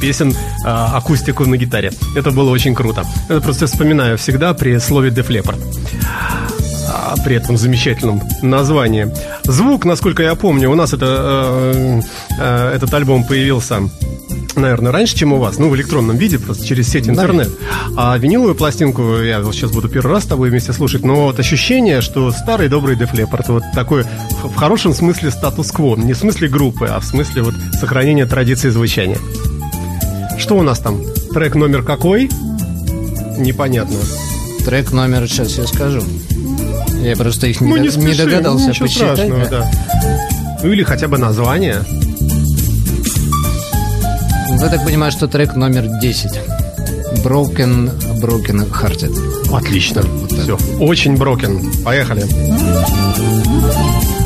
песен 0.00 0.30
э, 0.30 0.34
акустику 0.68 1.46
на 1.46 1.56
гитаре. 1.56 1.90
Это 2.14 2.30
было 2.30 2.50
очень 2.50 2.76
круто. 2.76 3.04
Это 3.28 3.40
просто 3.40 3.66
вспоминаю 3.66 4.16
всегда 4.18 4.54
при 4.54 4.78
слове 4.78 5.10
Def 5.10 5.26
Leppard. 5.28 5.58
А, 6.88 7.16
при 7.24 7.36
этом 7.36 7.56
замечательном 7.56 8.22
названии. 8.42 9.12
Звук, 9.44 9.84
насколько 9.84 10.22
я 10.22 10.34
помню, 10.34 10.70
у 10.70 10.74
нас 10.74 10.92
это, 10.92 11.06
э, 11.74 12.00
э, 12.38 12.72
этот 12.74 12.92
альбом 12.94 13.24
появился, 13.24 13.80
наверное, 14.56 14.92
раньше, 14.92 15.16
чем 15.16 15.32
у 15.32 15.38
вас, 15.38 15.58
ну, 15.58 15.68
в 15.68 15.76
электронном 15.76 16.16
виде, 16.16 16.38
просто 16.38 16.64
через 16.64 16.88
сеть 16.88 17.08
интернет. 17.08 17.50
А 17.96 18.16
виниловую 18.16 18.54
пластинку 18.54 19.18
я 19.18 19.42
сейчас 19.52 19.70
буду 19.70 19.88
первый 19.88 20.12
раз 20.12 20.24
с 20.24 20.26
тобой 20.26 20.50
вместе 20.50 20.72
слушать, 20.72 21.04
но 21.04 21.26
вот 21.26 21.38
ощущение, 21.38 22.00
что 22.00 22.30
старый 22.32 22.68
добрый 22.68 22.96
Def 22.96 23.12
Leppard, 23.12 23.44
вот 23.48 23.62
такой 23.74 24.04
в 24.42 24.54
хорошем 24.54 24.94
смысле 24.94 25.30
статус-кво, 25.30 25.96
не 25.96 26.12
в 26.12 26.18
смысле 26.18 26.48
группы, 26.48 26.86
а 26.86 27.00
в 27.00 27.04
смысле 27.04 27.42
вот 27.42 27.54
сохранения 27.80 28.26
традиции 28.26 28.68
звучания. 28.68 29.18
Что 30.38 30.56
у 30.56 30.62
нас 30.62 30.78
там? 30.78 31.00
Трек 31.32 31.54
номер 31.54 31.82
какой? 31.82 32.30
Непонятно. 33.38 33.98
Трек 34.64 34.92
номер, 34.92 35.28
сейчас 35.28 35.58
я 35.58 35.66
скажу. 35.66 36.02
Я 37.02 37.16
просто 37.16 37.46
их 37.46 37.60
не, 37.60 37.68
ну, 37.68 37.76
не, 37.76 37.82
не 37.82 37.90
спеши, 37.90 38.24
догадался 38.24 38.70
ничего 38.70 38.86
посчитать. 38.86 39.28
да. 39.28 39.46
да. 39.48 39.70
Ну 40.62 40.72
или 40.72 40.82
хотя 40.82 41.06
бы 41.08 41.18
название. 41.18 41.84
Я 44.50 44.68
так 44.68 44.84
понимаю, 44.84 45.12
что 45.12 45.28
трек 45.28 45.56
номер 45.56 45.88
10. 46.00 46.40
Broken, 47.24 47.90
Broken 48.20 48.68
Hearted. 48.70 49.54
Отлично. 49.54 50.02
Вот. 50.02 50.32
Все. 50.32 50.58
Очень 50.80 51.16
брокен. 51.16 51.70
Поехали. 51.84 52.22
Radio 52.22 54.17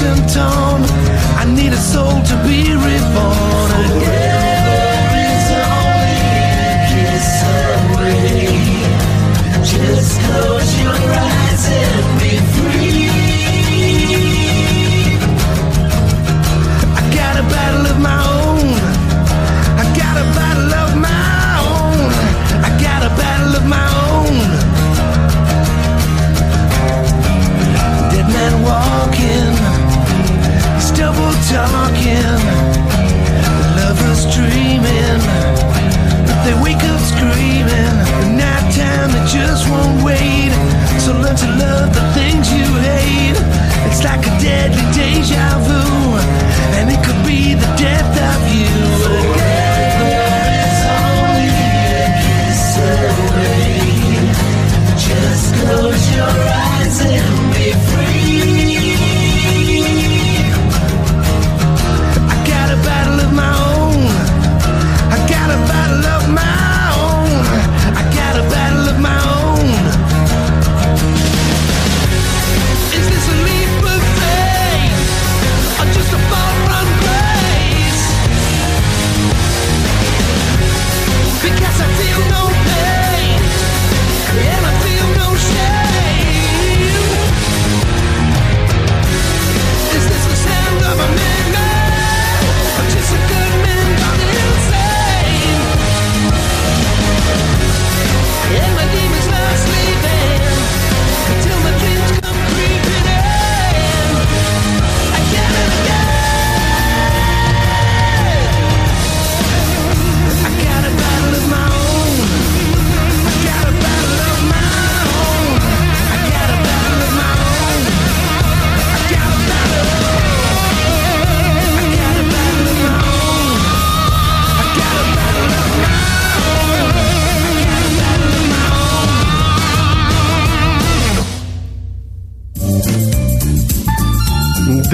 symptoms 0.00 0.49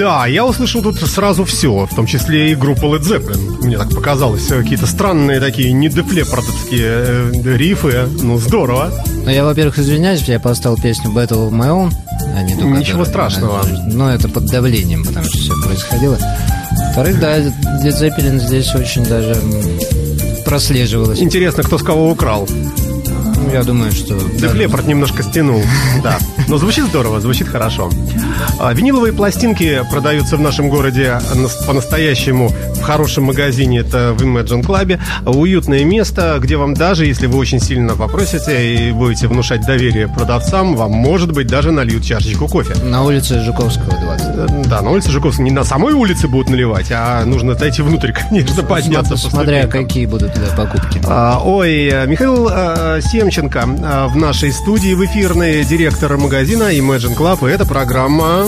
Да, 0.07 0.25
я 0.25 0.45
услышал 0.45 0.81
тут 0.81 0.97
сразу 1.01 1.43
все, 1.43 1.85
в 1.85 1.93
том 1.93 2.05
числе 2.05 2.51
и 2.53 2.55
группу 2.55 2.85
Led 2.87 3.01
Zeppelin. 3.01 3.65
Мне 3.65 3.77
так 3.77 3.89
показалось. 3.89 4.49
э, 4.49 4.61
Какие-то 4.61 4.87
странные 4.87 5.41
такие, 5.41 5.73
не 5.73 5.89
дефлепортовские 5.89 6.81
э, 6.85 7.31
рифы. 7.57 8.05
Ну, 8.21 8.37
здорово. 8.39 8.89
Ну, 9.25 9.29
я, 9.29 9.43
во-первых, 9.43 9.77
извиняюсь, 9.79 10.21
я 10.21 10.39
поставил 10.39 10.77
песню 10.77 11.11
Battle 11.11 11.49
of 11.49 11.51
My 11.51 11.67
Own, 11.67 11.93
а 12.37 12.41
не 12.41 12.55
ту, 12.55 12.61
Ничего 12.69 13.03
которая- 13.03 13.05
страшного. 13.29 13.61
Но 13.87 14.09
это 14.09 14.29
под 14.29 14.45
давлением, 14.45 15.03
потому 15.03 15.25
что 15.25 15.37
все 15.39 15.53
происходило. 15.61 16.17
Во-вторых, 16.85 17.19
да, 17.19 17.39
Led 17.39 17.53
Zeppelin 17.83 18.39
здесь 18.39 18.73
очень 18.75 19.03
даже 19.03 19.35
прослеживалось. 20.45 21.19
Интересно, 21.19 21.63
кто 21.63 21.77
с 21.77 21.83
кого 21.83 22.09
украл. 22.09 22.47
Ну, 23.47 23.53
Я 23.53 23.63
думаю, 23.63 23.91
что... 23.91 24.19
Да, 24.39 24.49
Клепорт 24.49 24.85
немножко 24.87 25.23
стянул, 25.23 25.61
да. 26.03 26.17
Но 26.47 26.57
звучит 26.57 26.85
здорово, 26.85 27.19
звучит 27.21 27.47
хорошо. 27.47 27.89
А, 28.59 28.73
Виниловые 28.73 29.13
пластинки 29.13 29.81
продаются 29.91 30.37
в 30.37 30.41
нашем 30.41 30.69
городе 30.69 31.19
нас- 31.35 31.63
по-настоящему 31.65 32.49
в 32.75 32.81
хорошем 32.81 33.25
магазине, 33.25 33.79
это 33.79 34.13
в 34.17 34.21
Imagine 34.23 34.61
Club. 34.63 34.99
Уютное 35.25 35.83
место, 35.83 36.37
где 36.39 36.57
вам 36.57 36.73
даже, 36.73 37.05
если 37.05 37.27
вы 37.27 37.37
очень 37.37 37.59
сильно 37.59 37.95
попросите 37.95 38.75
и 38.75 38.91
будете 38.91 39.27
внушать 39.27 39.61
доверие 39.65 40.07
продавцам, 40.07 40.75
вам, 40.75 40.91
может 40.91 41.31
быть, 41.31 41.47
даже 41.47 41.71
нальют 41.71 42.03
чашечку 42.03 42.47
кофе. 42.47 42.75
На 42.83 43.03
улице 43.03 43.39
Жуковского 43.43 43.91
20. 43.99 44.27
Э, 44.27 44.63
Да, 44.69 44.81
на 44.81 44.91
улице 44.91 45.11
Жуковского 45.11 45.43
не 45.45 45.51
на 45.51 45.63
самой 45.63 45.93
улице 45.93 46.27
будут 46.27 46.49
наливать, 46.49 46.87
а 46.91 47.23
нужно 47.25 47.53
зайти 47.55 47.81
внутрь, 47.81 48.11
конечно, 48.29 48.63
подняться. 48.63 49.11
по 49.13 49.17
Смотря 49.17 49.67
какие 49.67 50.05
будут 50.05 50.33
туда 50.33 50.47
покупки. 50.55 51.01
А, 51.05 51.41
ой, 51.43 51.87
э, 51.91 52.05
Михаил 52.07 52.47
э, 52.51 53.01
Семченко 53.01 53.36
э, 53.39 54.07
в 54.07 54.15
нашей 54.15 54.51
студии 54.51 54.93
в 54.93 55.05
эфирной 55.05 55.63
директор 55.63 56.17
магазина 56.17 56.75
Imagine 56.75 57.15
Club. 57.15 57.47
И 57.47 57.53
это 57.53 57.65
программа... 57.65 58.45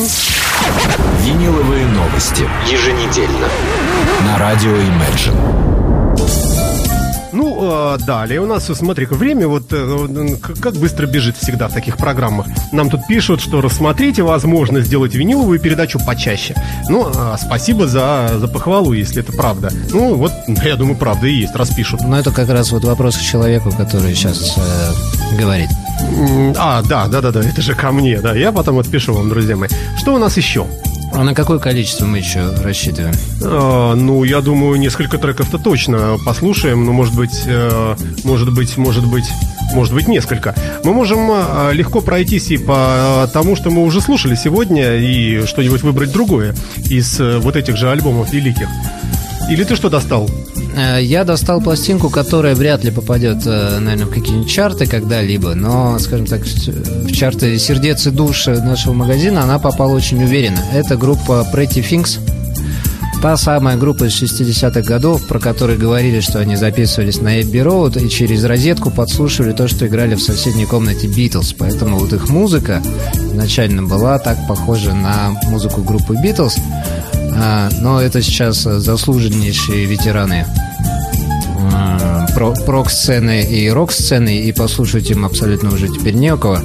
Виниловые 1.23 1.85
новости. 1.87 2.47
Еженедельно. 2.69 3.47
На 4.25 4.37
радио 4.37 4.71
Imagine. 4.71 5.78
Ну, 7.59 7.95
э, 7.95 7.97
далее 8.05 8.39
у 8.39 8.45
нас, 8.45 8.65
смотри-ка, 8.65 9.15
время 9.15 9.47
вот 9.47 9.65
э, 9.71 10.37
как 10.61 10.75
быстро 10.75 11.07
бежит 11.07 11.35
всегда 11.35 11.67
в 11.67 11.73
таких 11.73 11.97
программах. 11.97 12.47
Нам 12.71 12.89
тут 12.89 13.05
пишут, 13.07 13.41
что 13.41 13.59
рассмотрите 13.59 14.23
возможность 14.23 14.87
сделать 14.87 15.13
виниловую 15.13 15.59
передачу 15.59 15.99
почаще. 16.05 16.55
Ну, 16.87 17.09
э, 17.13 17.35
спасибо 17.37 17.85
за, 17.85 18.37
за 18.37 18.47
похвалу, 18.47 18.93
если 18.93 19.21
это 19.21 19.33
правда. 19.33 19.71
Ну, 19.91 20.15
вот, 20.15 20.31
я 20.47 20.77
думаю, 20.77 20.95
правда 20.95 21.27
и 21.27 21.33
есть, 21.33 21.55
раз 21.55 21.69
пишут. 21.69 22.01
Но 22.01 22.17
это 22.17 22.31
как 22.31 22.49
раз 22.49 22.71
вот 22.71 22.85
вопрос 22.85 23.17
к 23.17 23.21
человеку, 23.21 23.71
который 23.71 24.15
сейчас 24.15 24.57
э, 24.57 25.37
говорит. 25.37 25.69
А, 26.57 26.81
да, 26.83 27.07
да, 27.07 27.19
да, 27.19 27.31
да, 27.31 27.41
это 27.41 27.61
же 27.61 27.75
ко 27.75 27.91
мне, 27.91 28.21
да. 28.21 28.35
Я 28.35 28.53
потом 28.53 28.79
отпишу 28.79 29.13
вам, 29.13 29.27
друзья 29.27 29.57
мои. 29.57 29.69
Что 29.97 30.15
у 30.15 30.17
нас 30.17 30.37
еще? 30.37 30.65
А 31.13 31.23
на 31.23 31.33
какое 31.33 31.59
количество 31.59 32.05
мы 32.05 32.19
еще 32.19 32.53
рассчитываем? 32.63 33.13
А, 33.43 33.95
ну, 33.95 34.23
я 34.23 34.41
думаю, 34.41 34.79
несколько 34.79 35.17
треков-то 35.17 35.57
точно 35.57 36.17
послушаем, 36.25 36.85
но 36.85 36.93
может 36.93 37.15
быть, 37.15 37.43
э, 37.45 37.95
может 38.23 38.53
быть, 38.53 38.77
может 38.77 39.05
быть, 39.07 39.25
может 39.73 39.93
быть, 39.93 40.07
несколько. 40.07 40.55
Мы 40.83 40.93
можем 40.93 41.29
э, 41.31 41.71
легко 41.73 42.01
пройтись 42.01 42.51
и 42.51 42.57
по 42.57 43.29
тому, 43.33 43.55
что 43.55 43.69
мы 43.71 43.83
уже 43.83 44.01
слушали 44.01 44.35
сегодня, 44.35 44.97
и 44.97 45.45
что-нибудь 45.45 45.83
выбрать 45.83 46.11
другое 46.11 46.55
из 46.89 47.19
э, 47.19 47.39
вот 47.39 47.55
этих 47.55 47.75
же 47.75 47.89
альбомов 47.89 48.31
великих. 48.31 48.67
Или 49.49 49.63
ты 49.63 49.75
что 49.75 49.89
достал? 49.89 50.29
Э, 50.75 50.99
Я 51.01 51.23
достал 51.23 51.59
пластинку, 51.61 52.09
которая 52.09 52.55
вряд 52.55 52.83
ли 52.83 52.91
попадет, 52.91 53.39
э, 53.45 53.79
наверное, 53.79 54.05
в 54.05 54.11
какие-нибудь 54.11 54.49
чарты 54.49 54.85
когда-либо, 54.85 55.55
но, 55.55 55.97
скажем 55.99 56.27
так, 56.27 56.43
в 56.43 57.11
чарты 57.11 57.57
сердец 57.57 58.05
и 58.05 58.11
душ 58.11 58.45
нашего 58.45 58.93
магазина 58.93 59.43
она 59.43 59.59
попала 59.59 59.93
очень 59.93 60.23
уверенно. 60.23 60.61
Это 60.73 60.97
группа 60.97 61.47
Pretty 61.53 61.83
Things. 61.83 62.19
Та 63.21 63.35
самая 63.35 63.75
группа 63.75 64.05
из 64.05 64.21
60-х 64.21 64.81
годов, 64.81 65.27
про 65.27 65.39
которую 65.39 65.77
говорили, 65.77 66.21
что 66.21 66.39
они 66.39 66.55
записывались 66.55 67.19
на 67.19 67.41
Эбби 67.41 67.57
Роуд 67.57 67.97
и 67.97 68.09
через 68.09 68.45
розетку 68.45 68.91
подслушивали 68.91 69.51
то, 69.51 69.67
что 69.67 69.87
играли 69.87 70.15
в 70.15 70.21
соседней 70.21 70.65
комнате 70.65 71.07
Битлз. 71.07 71.53
Поэтому 71.57 71.97
вот 71.97 72.13
их 72.13 72.29
музыка 72.29 72.81
изначально 73.15 73.83
была 73.83 74.19
так 74.19 74.37
похожа 74.47 74.93
на 74.93 75.31
музыку 75.49 75.81
группы 75.81 76.15
Битлз. 76.15 76.55
А, 77.35 77.69
но 77.81 78.01
это 78.01 78.21
сейчас 78.21 78.65
э, 78.65 78.79
заслуженнейшие 78.79 79.85
ветераны 79.85 80.45
э, 81.73 82.25
про- 82.33 82.53
прок-сцены 82.65 83.43
и 83.43 83.69
рок-сцены, 83.69 84.39
и 84.39 84.51
послушать 84.51 85.09
им 85.11 85.25
абсолютно 85.25 85.73
уже 85.73 85.87
теперь 85.87 86.15
не 86.15 86.33
у 86.33 86.37
кого. 86.37 86.59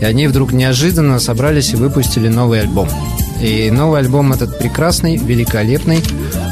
И 0.00 0.04
они 0.04 0.26
вдруг 0.26 0.52
неожиданно 0.52 1.18
собрались 1.18 1.72
и 1.72 1.76
выпустили 1.76 2.28
новый 2.28 2.60
альбом. 2.60 2.88
И 3.42 3.70
новый 3.70 4.00
альбом 4.00 4.32
этот 4.32 4.58
прекрасный, 4.58 5.16
великолепный. 5.16 6.02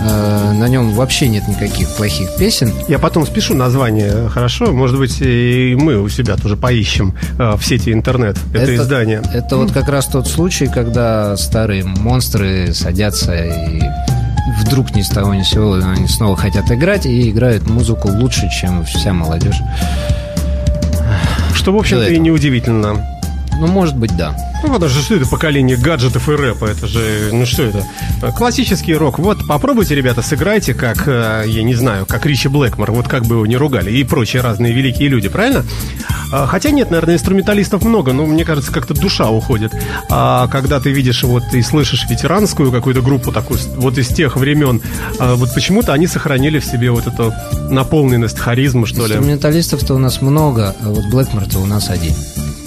Э, 0.00 0.52
на 0.52 0.68
нем 0.68 0.92
вообще 0.92 1.28
нет 1.28 1.48
никаких 1.48 1.88
плохих 1.96 2.28
песен. 2.36 2.72
Я 2.88 2.98
потом 2.98 3.26
спешу 3.26 3.54
название, 3.54 4.28
хорошо? 4.28 4.72
Может 4.72 4.98
быть, 4.98 5.20
и 5.20 5.76
мы 5.78 6.00
у 6.00 6.08
себя 6.08 6.36
тоже 6.36 6.56
поищем 6.56 7.14
э, 7.38 7.56
в 7.56 7.64
сети 7.64 7.92
интернет 7.92 8.36
это, 8.54 8.76
издание. 8.76 9.22
Это 9.32 9.56
вот 9.56 9.72
как 9.72 9.88
раз 9.88 10.06
тот 10.06 10.28
случай, 10.28 10.66
когда 10.66 11.36
старые 11.36 11.84
монстры 11.84 12.72
садятся 12.72 13.34
и 13.34 13.80
вдруг 14.60 14.94
ни 14.94 15.02
с 15.02 15.08
того 15.08 15.34
ни 15.34 15.42
с 15.42 15.48
сего 15.48 15.74
они 15.74 16.08
снова 16.08 16.36
хотят 16.36 16.70
играть 16.70 17.06
и 17.06 17.30
играют 17.30 17.66
музыку 17.68 18.08
лучше, 18.08 18.48
чем 18.60 18.84
вся 18.84 19.12
молодежь. 19.12 19.60
Что, 21.54 21.72
в 21.72 21.76
общем-то, 21.76 22.08
и 22.08 22.18
неудивительно. 22.18 23.17
Ну, 23.58 23.66
может 23.66 23.96
быть, 23.96 24.16
да. 24.16 24.36
Ну, 24.62 24.72
потому 24.72 24.90
что 24.90 25.00
что 25.02 25.14
это 25.16 25.28
поколение 25.28 25.76
гаджетов 25.76 26.28
и 26.28 26.32
рэпа? 26.32 26.66
Это 26.66 26.86
же, 26.86 27.30
ну 27.32 27.46
что 27.46 27.64
это? 27.64 27.84
Классический 28.36 28.94
рок. 28.94 29.18
Вот 29.18 29.46
попробуйте, 29.46 29.94
ребята, 29.94 30.22
сыграйте, 30.22 30.74
как, 30.74 31.06
э, 31.06 31.44
я 31.46 31.62
не 31.62 31.74
знаю, 31.74 32.06
как 32.06 32.26
Ричи 32.26 32.48
Блэкмор, 32.48 32.92
вот 32.92 33.08
как 33.08 33.24
бы 33.26 33.36
его 33.36 33.46
не 33.46 33.56
ругали, 33.56 33.90
и 33.90 34.04
прочие 34.04 34.42
разные 34.42 34.72
великие 34.72 35.08
люди, 35.08 35.28
правильно? 35.28 35.64
А, 36.32 36.46
Хотя 36.46 36.70
нет, 36.70 36.90
наверное, 36.90 37.14
инструменталистов 37.14 37.84
много, 37.84 38.12
но 38.12 38.26
мне 38.26 38.44
кажется, 38.44 38.72
как-то 38.72 38.94
душа 38.94 39.30
уходит. 39.30 39.72
А 40.10 40.48
когда 40.48 40.80
ты 40.80 40.90
видишь 40.90 41.22
вот 41.22 41.42
и 41.52 41.62
слышишь 41.62 42.06
ветеранскую 42.08 42.70
какую-то 42.72 43.00
группу 43.00 43.32
такую, 43.32 43.58
вот 43.76 43.98
из 43.98 44.08
тех 44.08 44.36
времен, 44.36 44.80
а, 45.18 45.34
вот 45.34 45.54
почему-то 45.54 45.92
они 45.92 46.06
сохранили 46.06 46.58
в 46.58 46.64
себе 46.64 46.90
вот 46.90 47.06
эту 47.06 47.32
наполненность, 47.70 48.38
харизму, 48.38 48.86
что 48.86 49.06
ли. 49.06 49.14
Инструменталистов-то 49.14 49.94
у 49.94 49.98
нас 49.98 50.20
много, 50.20 50.74
а 50.80 50.88
вот 50.88 51.06
Блэкмор-то 51.06 51.58
у 51.58 51.66
нас 51.66 51.90
один. 51.90 52.14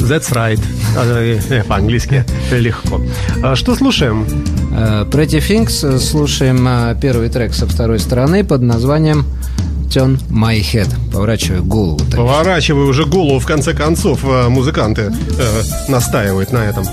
That's 0.01 0.31
right. 0.31 0.59
Э, 0.97 1.39
э, 1.49 1.63
По-английски 1.63 2.25
легко. 2.51 3.01
А, 3.43 3.55
Что 3.55 3.75
слушаем? 3.75 4.25
Э, 4.73 5.05
Pretty 5.09 5.39
Things 5.39 5.99
слушаем 5.99 6.97
первый 6.99 7.29
трек 7.29 7.53
со 7.53 7.67
второй 7.67 7.99
стороны 7.99 8.43
под 8.43 8.61
названием 8.61 9.25
Turn 9.89 10.19
My 10.29 10.59
Head. 10.61 10.89
Поворачиваю 11.11 11.63
голову. 11.63 11.99
так. 11.99 12.15
Поворачивай 12.17 12.85
уже 12.85 13.05
голову, 13.05 13.39
в 13.39 13.45
конце 13.45 13.73
концов, 13.73 14.23
музыканты 14.49 15.01
э, 15.37 15.61
настаивают 15.89 16.51
на 16.51 16.59
этом. 16.59 16.85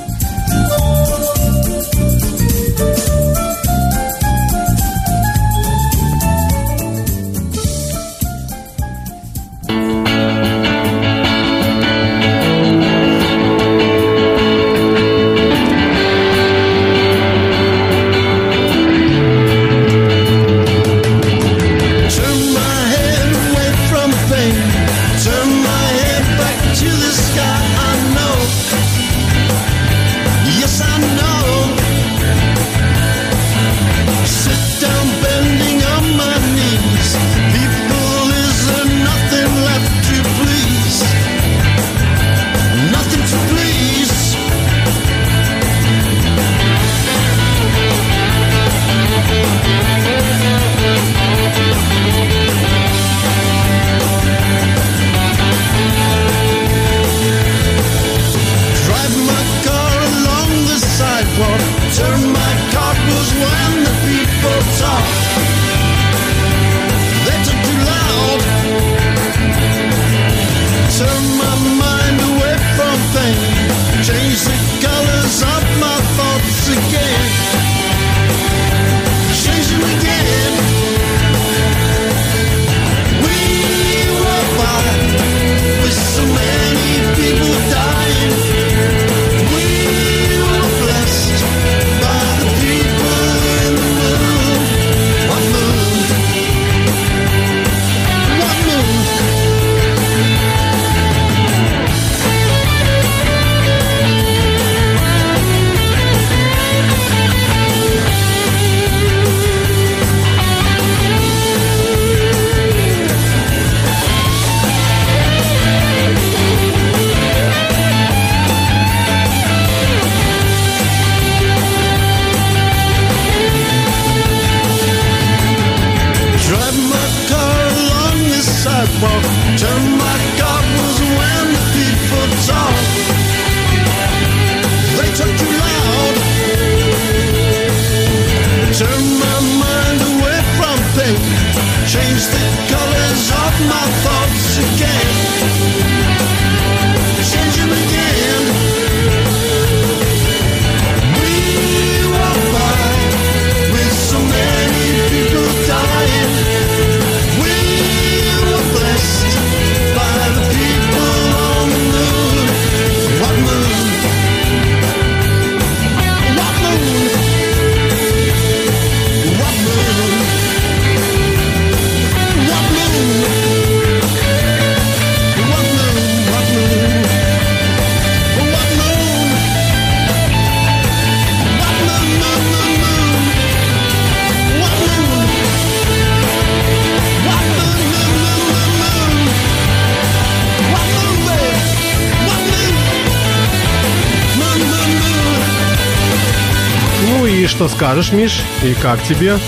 Что 197.49 197.69
скажешь, 197.69 198.13
Миш? 198.13 198.43
И 198.63 198.75
как 198.75 199.03
тебе? 199.03 199.39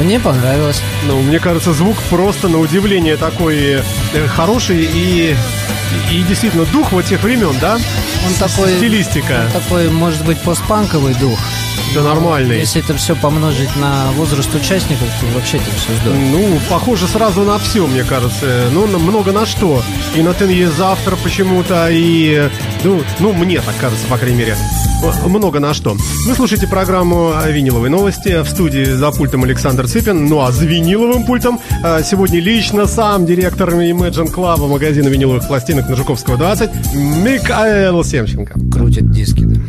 Мне 0.00 0.20
понравилось. 0.20 0.82
Ну, 1.06 1.20
мне 1.20 1.40
кажется, 1.40 1.72
звук 1.72 1.96
просто 2.10 2.48
на 2.48 2.58
удивление 2.58 3.16
такой 3.16 3.82
э, 4.12 4.26
хороший 4.28 4.82
и, 4.84 5.34
и 6.12 6.22
действительно 6.22 6.64
дух 6.66 6.92
вот 6.92 7.06
тех 7.06 7.22
времен, 7.22 7.54
да? 7.60 7.74
Он 7.74 8.34
такой, 8.38 8.76
Стилистика. 8.76 9.42
он 9.46 9.62
такой, 9.62 9.90
может 9.90 10.24
быть, 10.24 10.38
постпанковый 10.40 11.14
дух. 11.14 11.38
Да 11.94 12.02
нормальный. 12.02 12.58
Если 12.58 12.82
это 12.82 12.94
все 12.94 13.16
помножить 13.16 13.74
на 13.76 14.10
возраст 14.12 14.54
участников, 14.54 15.08
то 15.20 15.26
вообще 15.34 15.56
это 15.56 15.70
все 15.70 15.94
здорово. 16.02 16.20
Ну, 16.20 16.60
похоже 16.68 17.06
сразу 17.06 17.42
на 17.42 17.58
все, 17.58 17.86
мне 17.86 18.04
кажется. 18.04 18.68
Ну, 18.72 18.86
много 18.86 19.32
на 19.32 19.46
что. 19.46 19.82
И 20.14 20.22
на 20.22 20.30
Ten 20.30 20.48
Years 20.48 20.78
After 20.78 21.16
почему-то, 21.22 21.88
и... 21.90 22.50
Ну, 22.84 23.02
ну, 23.20 23.32
мне 23.32 23.60
так 23.60 23.74
кажется, 23.80 24.06
по 24.06 24.18
крайней 24.18 24.36
мере. 24.36 24.56
Много 25.26 25.60
на 25.60 25.74
что. 25.74 25.96
Вы 26.26 26.34
слушаете 26.34 26.66
программу 26.66 27.32
«Виниловые 27.46 27.90
новости». 27.90 28.42
В 28.42 28.48
студии 28.48 28.84
за 28.84 29.10
пультом 29.12 29.44
Александр 29.44 29.86
Цыпин. 29.86 30.26
Ну, 30.26 30.40
а 30.40 30.50
за 30.50 30.66
виниловым 30.66 31.24
пультом 31.24 31.60
э, 31.84 32.02
сегодня 32.02 32.40
лично 32.40 32.86
сам 32.86 33.24
директор 33.24 33.70
Imagine 33.70 34.32
Club 34.32 34.66
магазина 34.66 35.08
виниловых 35.08 35.46
пластинок 35.46 35.88
на 35.88 35.96
Жуковского 35.96 36.36
20 36.36 36.70
Михаил 36.94 38.02
Семченко. 38.02 38.58
Крутит 38.72 39.10
диски, 39.10 39.44
да. 39.44 39.60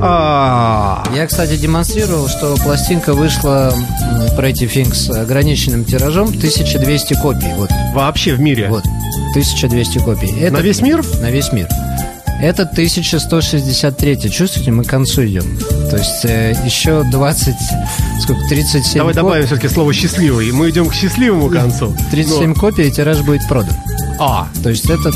А, 0.00 1.02
Я, 1.14 1.26
кстати, 1.26 1.56
демонстрировал, 1.56 2.28
что 2.28 2.56
пластинка 2.56 3.14
вышла 3.14 3.72
Pretty 4.36 4.68
Things 4.72 5.10
ограниченным 5.16 5.84
тиражом 5.84 6.28
1200 6.28 7.14
копий. 7.14 7.52
Вот, 7.56 7.70
вообще 7.94 8.34
в 8.34 8.40
мире. 8.40 8.68
вот, 8.68 8.82
1200 9.34 9.98
копий. 9.98 10.30
Это- 10.40 10.54
На 10.54 10.60
весь 10.60 10.80
мир? 10.80 11.02
На 11.20 11.30
весь 11.30 11.52
мир. 11.52 11.68
Это 12.40 12.62
1163. 12.66 14.28
Чувствуете, 14.30 14.72
мы 14.72 14.82
к 14.82 14.88
концу 14.88 15.24
идем. 15.24 15.44
То 15.90 15.96
есть 15.96 16.24
э, 16.24 16.56
еще 16.64 17.04
20, 17.04 17.54
сколько, 18.20 18.40
37 18.48 18.98
Давай 18.98 19.14
коп- 19.14 19.22
добавим 19.22 19.46
все-таки 19.46 19.68
слово 19.68 19.92
«счастливый». 19.92 20.50
Мы 20.50 20.70
идем 20.70 20.88
к 20.88 20.94
счастливому 20.94 21.48
концу. 21.48 21.94
37 22.10 22.48
Ну, 22.48 22.54
копий, 22.56 22.88
и 22.88 22.90
тираж 22.90 23.18
будет 23.20 23.46
продан. 23.48 23.74
А, 24.18 24.48
То 24.64 24.70
есть 24.70 24.86
это 24.90 25.12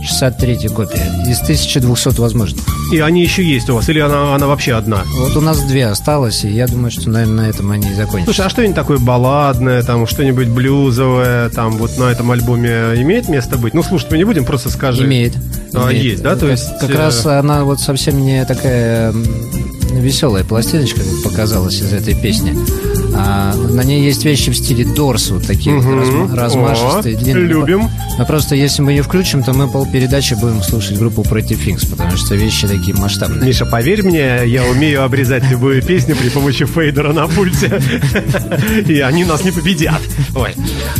1163 0.00 0.68
копия 0.68 1.12
из 1.28 1.40
1200 1.40 2.20
возможных. 2.20 2.64
и 2.92 2.98
они 3.00 3.22
еще 3.22 3.42
есть 3.44 3.68
у 3.68 3.74
вас? 3.74 3.88
Или 3.88 3.98
она, 3.98 4.34
она 4.34 4.46
вообще 4.46 4.74
одна? 4.74 5.02
Вот 5.18 5.36
у 5.36 5.40
нас 5.40 5.60
две 5.64 5.86
осталось, 5.86 6.44
и 6.44 6.48
я 6.48 6.66
думаю, 6.66 6.90
что, 6.90 7.10
наверное, 7.10 7.46
на 7.46 7.48
этом 7.50 7.70
они 7.70 7.88
и 7.90 7.94
закончатся. 7.94 8.24
Слушай, 8.34 8.46
а 8.46 8.50
что-нибудь 8.50 8.76
такое 8.76 8.98
балладное, 8.98 9.82
там 9.82 10.06
что-нибудь 10.06 10.48
блюзовое, 10.48 11.48
там 11.50 11.72
вот 11.78 11.96
на 11.98 12.04
этом 12.04 12.30
альбоме 12.30 12.70
имеет 12.96 13.28
место 13.28 13.58
быть? 13.58 13.74
Ну, 13.74 13.82
слушать 13.82 14.10
мы 14.10 14.18
не 14.18 14.24
будем, 14.24 14.44
просто 14.44 14.70
скажи. 14.70 15.04
Имеет. 15.04 15.34
А, 15.74 15.90
Имеет. 15.90 16.04
есть, 16.04 16.22
да? 16.22 16.34
То 16.34 16.40
Как- 16.42 16.50
есть, 16.50 16.78
Как 16.80 16.90
э, 16.90 16.94
раз 16.96 17.26
она 17.26 17.64
вот 17.64 17.80
совсем 17.80 18.20
не 18.22 18.44
такая 18.46 19.12
веселая 19.92 20.44
пластиночка, 20.44 21.00
как 21.00 21.22
показалось 21.32 21.80
из 21.80 21.92
этой 21.92 22.14
песни. 22.14 22.56
А 23.20 23.52
на 23.54 23.82
ней 23.82 24.04
есть 24.04 24.24
вещи 24.24 24.50
в 24.50 24.56
стиле 24.56 24.84
Дорс, 24.84 25.30
вот 25.30 25.44
такие 25.46 25.74
вот 25.74 25.84
Мгм. 25.84 26.00
разма- 26.00 26.36
размашистые, 26.36 27.16
О, 27.16 27.18
длинные. 27.18 27.44
любим. 27.46 27.90
Но 28.16 28.24
просто 28.24 28.54
если 28.54 28.82
мы 28.82 28.92
ее 28.92 29.02
включим, 29.02 29.42
то 29.42 29.52
мы 29.52 29.66
полпередачи 29.68 30.34
будем 30.34 30.62
слушать 30.62 30.98
группу 30.98 31.22
Pretty 31.22 31.58
Things, 31.58 31.88
потому 31.90 32.16
что 32.16 32.34
вещи 32.36 32.68
такие 32.68 32.96
масштабные. 32.96 33.44
Миша, 33.44 33.66
поверь 33.66 34.02
мне, 34.04 34.46
я 34.46 34.64
умею 34.64 35.02
обрезать 35.04 35.42
любую 35.50 35.82
песню 35.82 36.14
при 36.16 36.28
помощи 36.28 36.64
фейдера 36.64 37.12
на 37.12 37.26
пульте. 37.26 37.80
И 38.86 39.00
они 39.00 39.24
нас 39.24 39.44
не 39.44 39.50
победят. 39.50 40.00
Ой. 40.36 40.54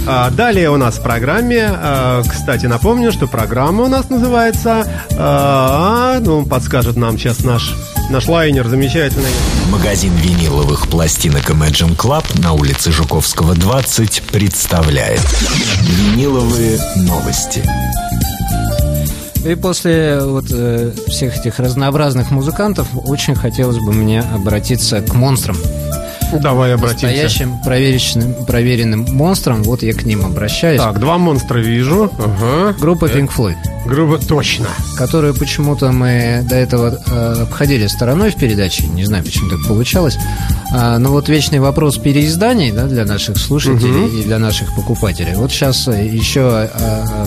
А, 0.07 0.31
Далее 0.31 0.71
у 0.71 0.77
нас 0.77 0.97
в 0.99 1.03
программе, 1.03 1.69
а, 1.71 2.23
кстати, 2.29 2.66
напомню, 2.66 3.12
что 3.12 3.27
программа 3.29 3.85
у 3.85 3.89
нас 3.89 4.11
называется, 4.11 4.87
а, 5.16 6.19
ну, 6.21 6.45
подскажет 6.45 6.97
нам 6.97 7.19
сейчас 7.19 7.45
наш, 7.45 7.75
наш 8.11 8.27
лайнер 8.27 8.67
замечательный. 8.67 9.31
Магазин 9.71 10.15
виниловых 10.17 10.89
пластинок 10.89 11.51
Imagine 11.51 11.97
Club 11.97 12.25
на 12.41 12.53
улице 12.53 12.91
Жуковского 12.91 13.55
20 13.55 14.23
представляет 14.23 15.21
Виниловые 15.83 16.79
новости. 16.97 17.63
И 19.45 19.55
после 19.55 20.21
вот 20.21 20.47
э, 20.51 20.93
всех 21.09 21.39
этих 21.39 21.59
разнообразных 21.59 22.31
музыкантов 22.31 22.89
очень 22.93 23.35
хотелось 23.35 23.79
бы 23.79 23.93
мне 23.93 24.21
обратиться 24.21 25.01
к 25.01 25.15
монстрам. 25.15 25.57
Давай 26.33 26.74
обратимся. 26.74 27.07
Настоящим 27.07 27.59
проверенным, 27.62 28.47
проверенным 28.47 29.07
монстрам. 29.16 29.62
Вот 29.62 29.83
я 29.83 29.93
к 29.93 30.05
ним 30.05 30.24
обращаюсь. 30.24 30.81
Так, 30.81 30.99
два 30.99 31.18
монстра 31.18 31.59
вижу. 31.59 32.11
Ага. 32.18 32.74
Группа 32.79 33.07
Pink 33.07 33.31
Floyd, 33.35 33.57
Грубо 33.87 34.18
точно. 34.18 34.66
которую 34.97 35.35
почему-то 35.35 35.91
мы 35.93 36.45
до 36.49 36.57
этого 36.57 36.99
э, 37.07 37.43
обходили 37.43 37.87
стороной 37.87 38.31
в 38.31 38.37
передаче. 38.37 38.87
Не 38.87 39.05
знаю, 39.05 39.24
почему 39.24 39.49
так 39.51 39.66
получалось. 39.66 40.18
А, 40.72 40.99
но 40.99 41.11
вот 41.11 41.29
вечный 41.29 41.61
вопрос 41.61 41.97
переизданий 41.99 42.70
да, 42.70 42.85
для 42.87 43.05
наших 43.05 43.39
слушателей 43.39 44.20
и 44.20 44.24
для 44.24 44.39
наших 44.39 44.74
покупателей. 44.74 45.35
Вот 45.35 45.51
сейчас 45.51 45.87
еще 45.87 46.68
э, 46.72 47.24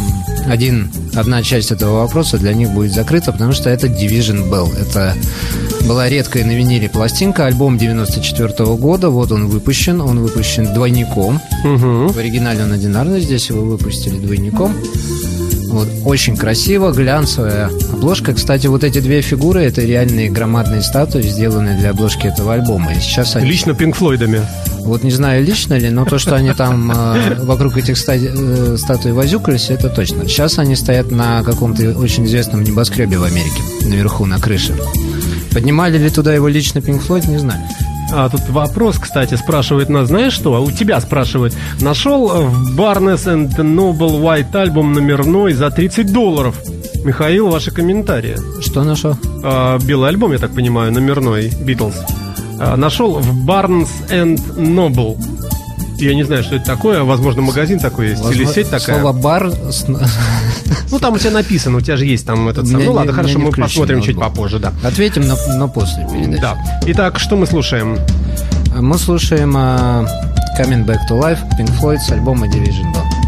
один, 0.47 0.91
одна 1.15 1.43
часть 1.43 1.71
этого 1.71 2.01
вопроса 2.01 2.37
для 2.37 2.53
них 2.53 2.69
будет 2.71 2.93
закрыта, 2.93 3.31
потому 3.31 3.51
что 3.51 3.69
это 3.69 3.87
Division 3.87 4.49
Bell. 4.49 4.69
Это 4.79 5.15
была 5.87 6.09
редкая 6.09 6.45
на 6.45 6.51
виниле 6.51 6.89
пластинка, 6.89 7.45
альбом 7.45 7.77
94 7.77 8.75
года. 8.75 9.09
Вот 9.09 9.31
он 9.31 9.47
выпущен. 9.47 10.01
Он 10.01 10.19
выпущен 10.19 10.73
двойником. 10.73 11.39
В 11.63 12.17
оригинале 12.17 12.63
он 12.63 12.71
одинарный, 12.71 13.21
здесь 13.21 13.49
его 13.49 13.61
выпустили 13.61 14.17
двойником. 14.17 14.73
Вот, 15.71 15.87
очень 16.05 16.35
красиво, 16.35 16.91
глянцевая 16.91 17.69
обложка. 17.93 18.33
Кстати, 18.33 18.67
вот 18.67 18.83
эти 18.83 18.99
две 18.99 19.21
фигуры 19.21 19.63
это 19.63 19.81
реальные 19.81 20.29
громадные 20.29 20.81
статуи, 20.81 21.21
сделанные 21.21 21.77
для 21.77 21.91
обложки 21.91 22.27
этого 22.27 22.53
альбома. 22.53 22.91
И 22.93 22.99
сейчас 22.99 23.35
они, 23.37 23.47
Лично 23.47 23.73
Пинк 23.73 23.95
Флойдами. 23.95 24.41
вот 24.79 25.03
не 25.03 25.11
знаю 25.11 25.43
лично 25.45 25.75
ли, 25.75 25.89
но 25.89 26.03
то, 26.05 26.19
что 26.19 26.35
они 26.35 26.51
там 26.53 26.91
э, 26.91 27.35
вокруг 27.43 27.77
этих 27.77 27.97
ста- 27.97 28.15
э, 28.17 28.75
статуй 28.77 29.13
возюкались, 29.13 29.69
это 29.69 29.87
точно. 29.89 30.27
Сейчас 30.27 30.59
они 30.59 30.75
стоят 30.75 31.09
на 31.11 31.41
каком-то 31.43 31.91
очень 31.97 32.25
известном 32.25 32.63
небоскребе 32.63 33.17
в 33.17 33.23
Америке, 33.23 33.61
наверху, 33.83 34.25
на 34.25 34.39
крыше. 34.39 34.75
Поднимали 35.53 35.97
ли 35.97 36.09
туда 36.09 36.33
его 36.33 36.47
лично 36.49 36.81
Пинк 36.81 37.01
Флойд, 37.03 37.25
не 37.27 37.37
знаю. 37.37 37.61
А 38.13 38.29
тут 38.29 38.49
вопрос, 38.49 38.97
кстати, 38.99 39.35
спрашивает 39.35 39.89
нас, 39.89 40.07
знаешь 40.07 40.33
что? 40.33 40.55
А 40.55 40.59
У 40.59 40.71
тебя 40.71 40.99
спрашивает. 40.99 41.55
Нашел 41.79 42.27
в 42.27 42.79
Barnes 42.79 43.25
and 43.25 43.55
Noble 43.55 44.21
White 44.21 44.55
альбом 44.55 44.93
номерной 44.93 45.53
за 45.53 45.71
30 45.71 46.11
долларов. 46.11 46.55
Михаил, 47.03 47.49
ваши 47.49 47.71
комментарии. 47.71 48.35
Что 48.61 48.83
нашел? 48.83 49.15
А, 49.43 49.79
белый 49.79 50.09
альбом, 50.09 50.33
я 50.33 50.39
так 50.39 50.53
понимаю, 50.53 50.91
номерной, 50.91 51.47
Beatles. 51.47 51.95
А, 52.59 52.75
нашел 52.75 53.13
в 53.13 53.49
Barnes 53.49 53.89
and 54.09 54.39
Noble. 54.57 55.17
Я 56.01 56.15
не 56.15 56.23
знаю, 56.23 56.43
что 56.43 56.55
это 56.55 56.65
такое. 56.65 57.03
Возможно, 57.03 57.41
магазин 57.41 57.79
такой 57.79 58.09
есть. 58.09 58.21
Возможно, 58.21 58.41
или 58.41 58.51
сеть 58.51 58.69
такая. 58.69 58.99
Слово 58.99 59.13
бар. 59.13 59.51
Ну, 60.89 60.99
там 60.99 61.13
у 61.13 61.17
тебя 61.17 61.31
написано, 61.31 61.77
у 61.77 61.81
тебя 61.81 61.95
же 61.95 62.05
есть 62.05 62.25
там 62.25 62.49
этот 62.49 62.67
сам. 62.67 62.83
Ну 62.83 62.93
ладно, 62.93 63.13
хорошо, 63.13 63.39
мы 63.39 63.51
посмотрим 63.51 64.01
чуть 64.01 64.17
попозже, 64.17 64.59
да. 64.59 64.73
Ответим 64.83 65.27
на, 65.27 65.35
на 65.55 65.67
после. 65.67 66.05
Да. 66.41 66.57
Итак, 66.87 67.19
что 67.19 67.37
мы 67.37 67.45
слушаем? 67.45 67.97
Мы 68.75 68.97
слушаем 68.97 69.55
uh, 69.55 70.07
Coming 70.59 70.85
Back 70.85 70.99
to 71.09 71.19
Life 71.19 71.39
Pink 71.57 71.71
Floyd 71.79 71.99
с 71.99 72.11
альбома 72.11 72.47
Division 72.47 72.91
2. 72.93 73.20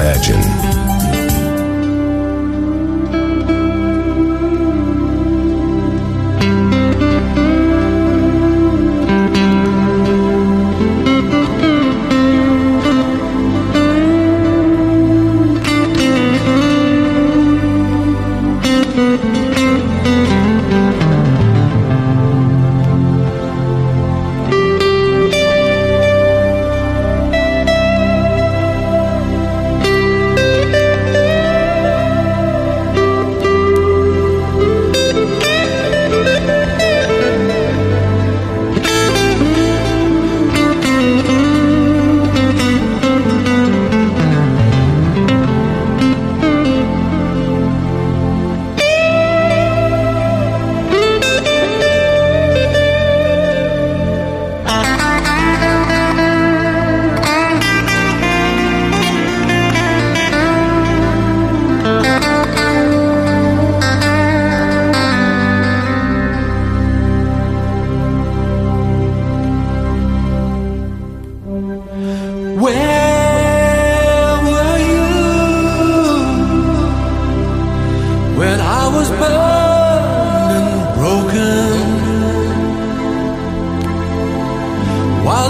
Imagine. 0.00 0.49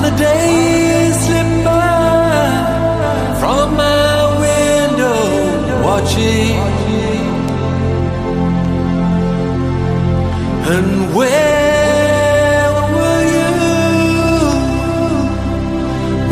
The 0.03 0.11
days 0.16 1.14
slip 1.26 1.64
by 1.64 2.70
from 3.40 3.76
my 3.76 4.14
window, 4.44 5.22
watching. 5.84 6.61
And 10.72 11.14
where 11.16 12.70
were 12.96 13.24
you 13.36 13.55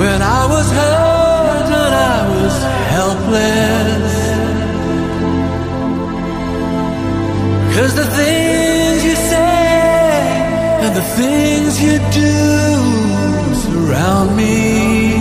when 0.01 0.19
I 0.23 0.43
was 0.55 0.67
hurt 0.81 1.69
and 1.83 1.95
I 2.15 2.19
was 2.37 2.55
helpless? 2.95 4.17
Cause 7.75 7.93
the 7.95 8.09
things 8.21 9.05
you 9.09 9.17
say 9.33 10.09
and 10.85 10.93
the 11.01 11.07
things 11.19 11.83
you 11.83 11.99
do 12.23 12.98
surround 14.09 14.37
me. 14.37 15.19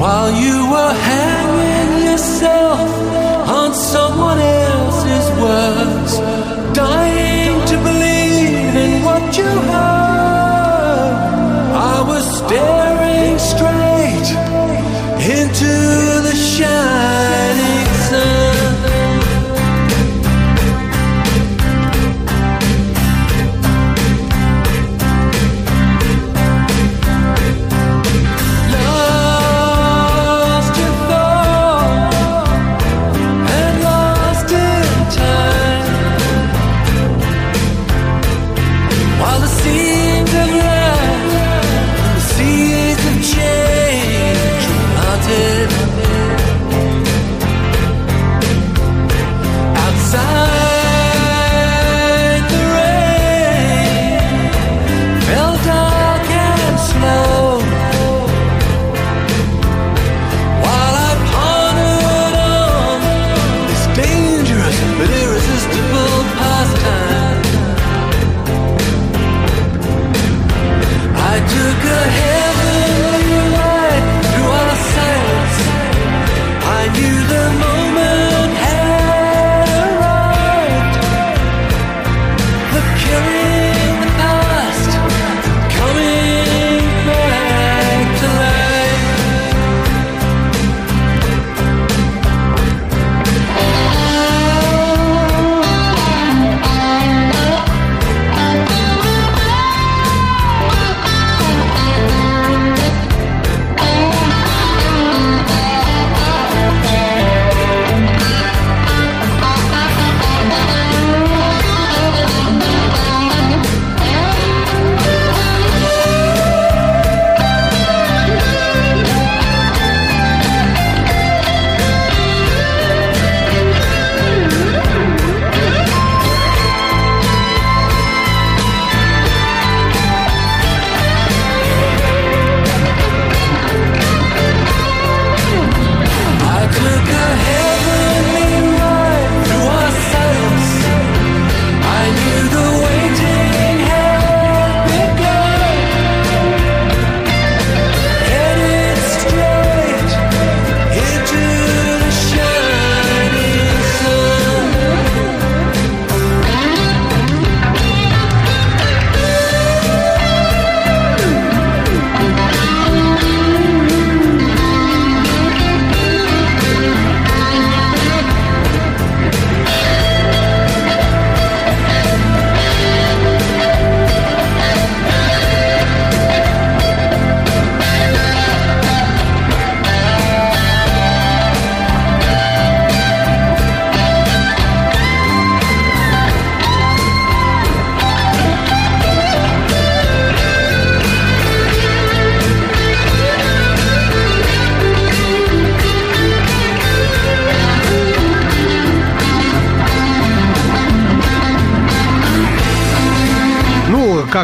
While 0.00 0.30
you 0.44 0.56
were 0.72 0.94
hanging 1.10 2.06
yourself 2.06 2.93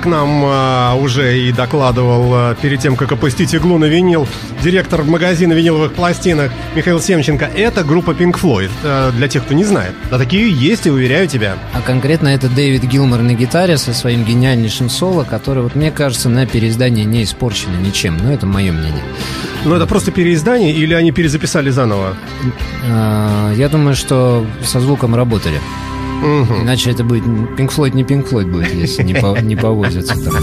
как 0.00 0.06
нам 0.06 0.42
а, 0.46 0.94
уже 0.94 1.38
и 1.38 1.52
докладывал 1.52 2.32
а, 2.32 2.54
перед 2.54 2.80
тем, 2.80 2.96
как 2.96 3.12
опустить 3.12 3.54
иглу 3.54 3.76
на 3.76 3.84
винил, 3.84 4.26
директор 4.62 5.02
магазина 5.02 5.52
виниловых 5.52 5.92
пластинок 5.92 6.50
Михаил 6.74 7.02
Семченко, 7.02 7.44
это 7.44 7.84
группа 7.84 8.12
Pink 8.12 8.40
Floyd, 8.40 8.70
а, 8.82 9.12
для 9.12 9.28
тех, 9.28 9.44
кто 9.44 9.52
не 9.52 9.62
знает. 9.64 9.92
Да 10.10 10.16
такие 10.16 10.50
есть, 10.50 10.86
и 10.86 10.90
уверяю 10.90 11.28
тебя. 11.28 11.58
А 11.74 11.82
конкретно 11.82 12.28
это 12.28 12.48
Дэвид 12.48 12.84
Гилмор 12.84 13.20
на 13.20 13.34
гитаре 13.34 13.76
со 13.76 13.92
своим 13.92 14.24
гениальнейшим 14.24 14.88
соло, 14.88 15.24
который, 15.24 15.62
вот 15.62 15.74
мне 15.74 15.90
кажется, 15.90 16.30
на 16.30 16.46
переиздании 16.46 17.04
не 17.04 17.22
испорчено 17.24 17.76
ничем. 17.76 18.16
Но 18.16 18.32
это 18.32 18.46
мое 18.46 18.72
мнение. 18.72 19.02
Но 19.66 19.76
это 19.76 19.86
просто 19.86 20.12
переиздание 20.12 20.72
или 20.72 20.94
они 20.94 21.12
перезаписали 21.12 21.68
заново? 21.68 22.16
А, 22.88 23.52
Я 23.52 23.68
думаю, 23.68 23.94
что 23.94 24.46
со 24.64 24.80
звуком 24.80 25.14
работали. 25.14 25.60
Мгм. 26.20 26.62
Иначе 26.62 26.90
это 26.90 27.04
будет 27.04 27.24
Pink 27.24 27.74
Floyd 27.74 27.94
не 27.94 28.02
Pink 28.02 28.28
Floyd 28.28 28.50
будет, 28.50 28.72
если 28.74 29.02
не 29.02 29.56
повозятся 29.56 30.14
там. 30.22 30.34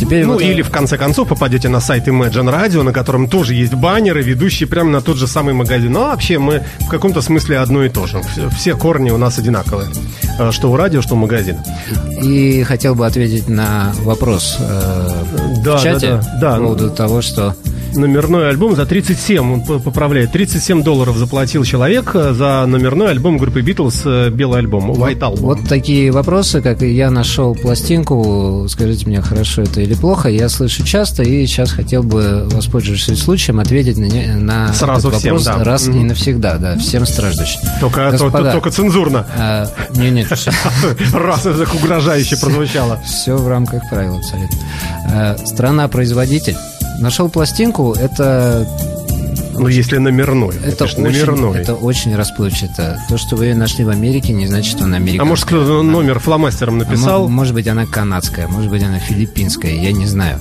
Теперь 0.00 0.24
Ну, 0.24 0.34
вот, 0.34 0.42
э, 0.42 0.50
или 0.52 0.62
в 0.62 0.70
конце 0.70 0.96
концов 0.98 1.28
попадете 1.28 1.68
на 1.68 1.80
сайт 1.80 2.08
Imagine 2.08 2.52
Radio, 2.52 2.82
на 2.82 2.92
котором 2.92 3.28
тоже 3.28 3.54
есть 3.54 3.74
баннеры, 3.74 4.22
ведущие 4.22 4.68
прямо 4.68 4.90
на 4.90 5.00
тот 5.00 5.16
же 5.16 5.26
самый 5.26 5.54
магазин. 5.54 5.92
Ну, 5.92 6.00
а 6.04 6.08
вообще 6.10 6.38
мы 6.38 6.62
в 6.80 6.88
каком-то 6.88 7.20
смысле 7.22 7.58
одно 7.58 7.84
и 7.84 7.88
то 7.88 8.06
же. 8.06 8.20
Все, 8.32 8.48
все 8.50 8.76
корни 8.76 9.10
у 9.10 9.18
нас 9.18 9.38
одинаковые. 9.38 9.88
Что 10.50 10.70
у 10.70 10.76
радио, 10.76 11.00
что 11.02 11.14
у 11.14 11.18
магазина. 11.18 11.62
И 12.22 12.62
хотел 12.64 12.94
бы 12.94 13.06
ответить 13.06 13.48
на 13.48 13.92
вопрос 14.00 14.56
э, 14.60 15.08
Да, 15.64 15.76
в 15.78 15.82
чате 15.82 16.10
да, 16.10 16.16
да, 16.16 16.40
да. 16.40 16.45
По 16.54 16.56
поводу 16.56 16.90
того, 16.90 17.22
что 17.22 17.54
Номерной 17.96 18.48
альбом 18.50 18.76
за 18.76 18.86
37, 18.86 19.52
он 19.52 19.80
поправляет, 19.82 20.32
37 20.32 20.82
долларов 20.82 21.16
заплатил 21.16 21.64
человек 21.64 22.10
э, 22.14 22.32
за 22.34 22.64
номерной 22.66 23.10
альбом 23.10 23.38
группы 23.38 23.60
Beatles, 23.60 24.02
э, 24.04 24.30
белый 24.30 24.60
альбом, 24.60 24.90
White 24.92 25.18
Album. 25.20 25.40
вот 25.40 25.58
такие 25.68 26.10
вопросы, 26.12 26.60
как 26.62 26.82
и 26.82 26.92
я 26.92 27.10
нашел 27.10 27.54
пластинку, 27.54 28.66
скажите 28.68 29.06
мне, 29.06 29.20
хорошо 29.22 29.62
это 29.62 29.80
или 29.80 29.94
плохо, 29.94 30.28
я 30.28 30.48
слышу 30.48 30.84
часто, 30.84 31.22
и 31.22 31.46
сейчас 31.46 31.70
хотел 31.72 32.02
бы, 32.02 32.46
воспользовавшись 32.50 33.18
случаем, 33.22 33.60
ответить 33.60 33.96
на, 33.98 34.04
не- 34.04 34.34
на 34.34 34.72
Сразу 34.72 35.08
этот 35.08 35.20
всем, 35.20 35.36
вопрос 35.36 35.44
да. 35.58 35.64
раз 35.64 35.86
Мгм. 35.86 36.00
и 36.00 36.04
навсегда, 36.04 36.58
да, 36.58 36.76
всем 36.78 37.06
страждущим. 37.06 37.60
Только, 37.80 38.04
то- 38.06 38.10
Господа, 38.12 38.44
то- 38.44 38.52
только 38.52 38.70
цензурно. 38.70 39.26
а, 39.38 39.66
не, 39.96 40.10
нет, 40.10 40.28
Раз 41.12 41.46
это 41.46 41.66
угрожающе 41.74 42.36
прозвучало. 42.36 43.00
Все 43.06 43.36
в 43.36 43.48
рамках 43.48 43.82
правил 43.88 44.16
абсолютно. 44.16 44.58
Э, 45.12 45.36
Страна-производитель. 45.44 46.56
Нашел 47.00 47.28
пластинку, 47.28 47.92
это 47.92 48.66
Ну, 49.54 49.68
если 49.68 49.98
номерной. 49.98 50.54
это 50.64 50.84
очень, 50.84 51.02
номерной. 51.02 51.58
это 51.60 51.74
очень 51.74 52.14
расплывчато. 52.16 52.98
То, 53.08 53.16
что 53.18 53.36
вы 53.36 53.46
ее 53.46 53.54
нашли 53.54 53.84
в 53.84 53.88
Америке, 53.90 54.32
не 54.32 54.46
значит, 54.46 54.70
что 54.76 54.84
она 54.84 54.96
А 54.96 55.00
американская. 55.00 55.28
может, 55.28 55.44
кто-то 55.44 55.82
номер 55.82 56.18
фломастером 56.18 56.76
А 56.80 56.84
написал? 56.84 57.28
может 57.28 57.54
быть, 57.54 57.68
она 57.68 57.86
канадская, 57.86 58.48
может 58.48 58.70
быть, 58.70 58.82
она 58.82 58.98
филиппинская, 58.98 59.72
я 59.72 59.92
не 59.92 60.06
знаю. 60.06 60.40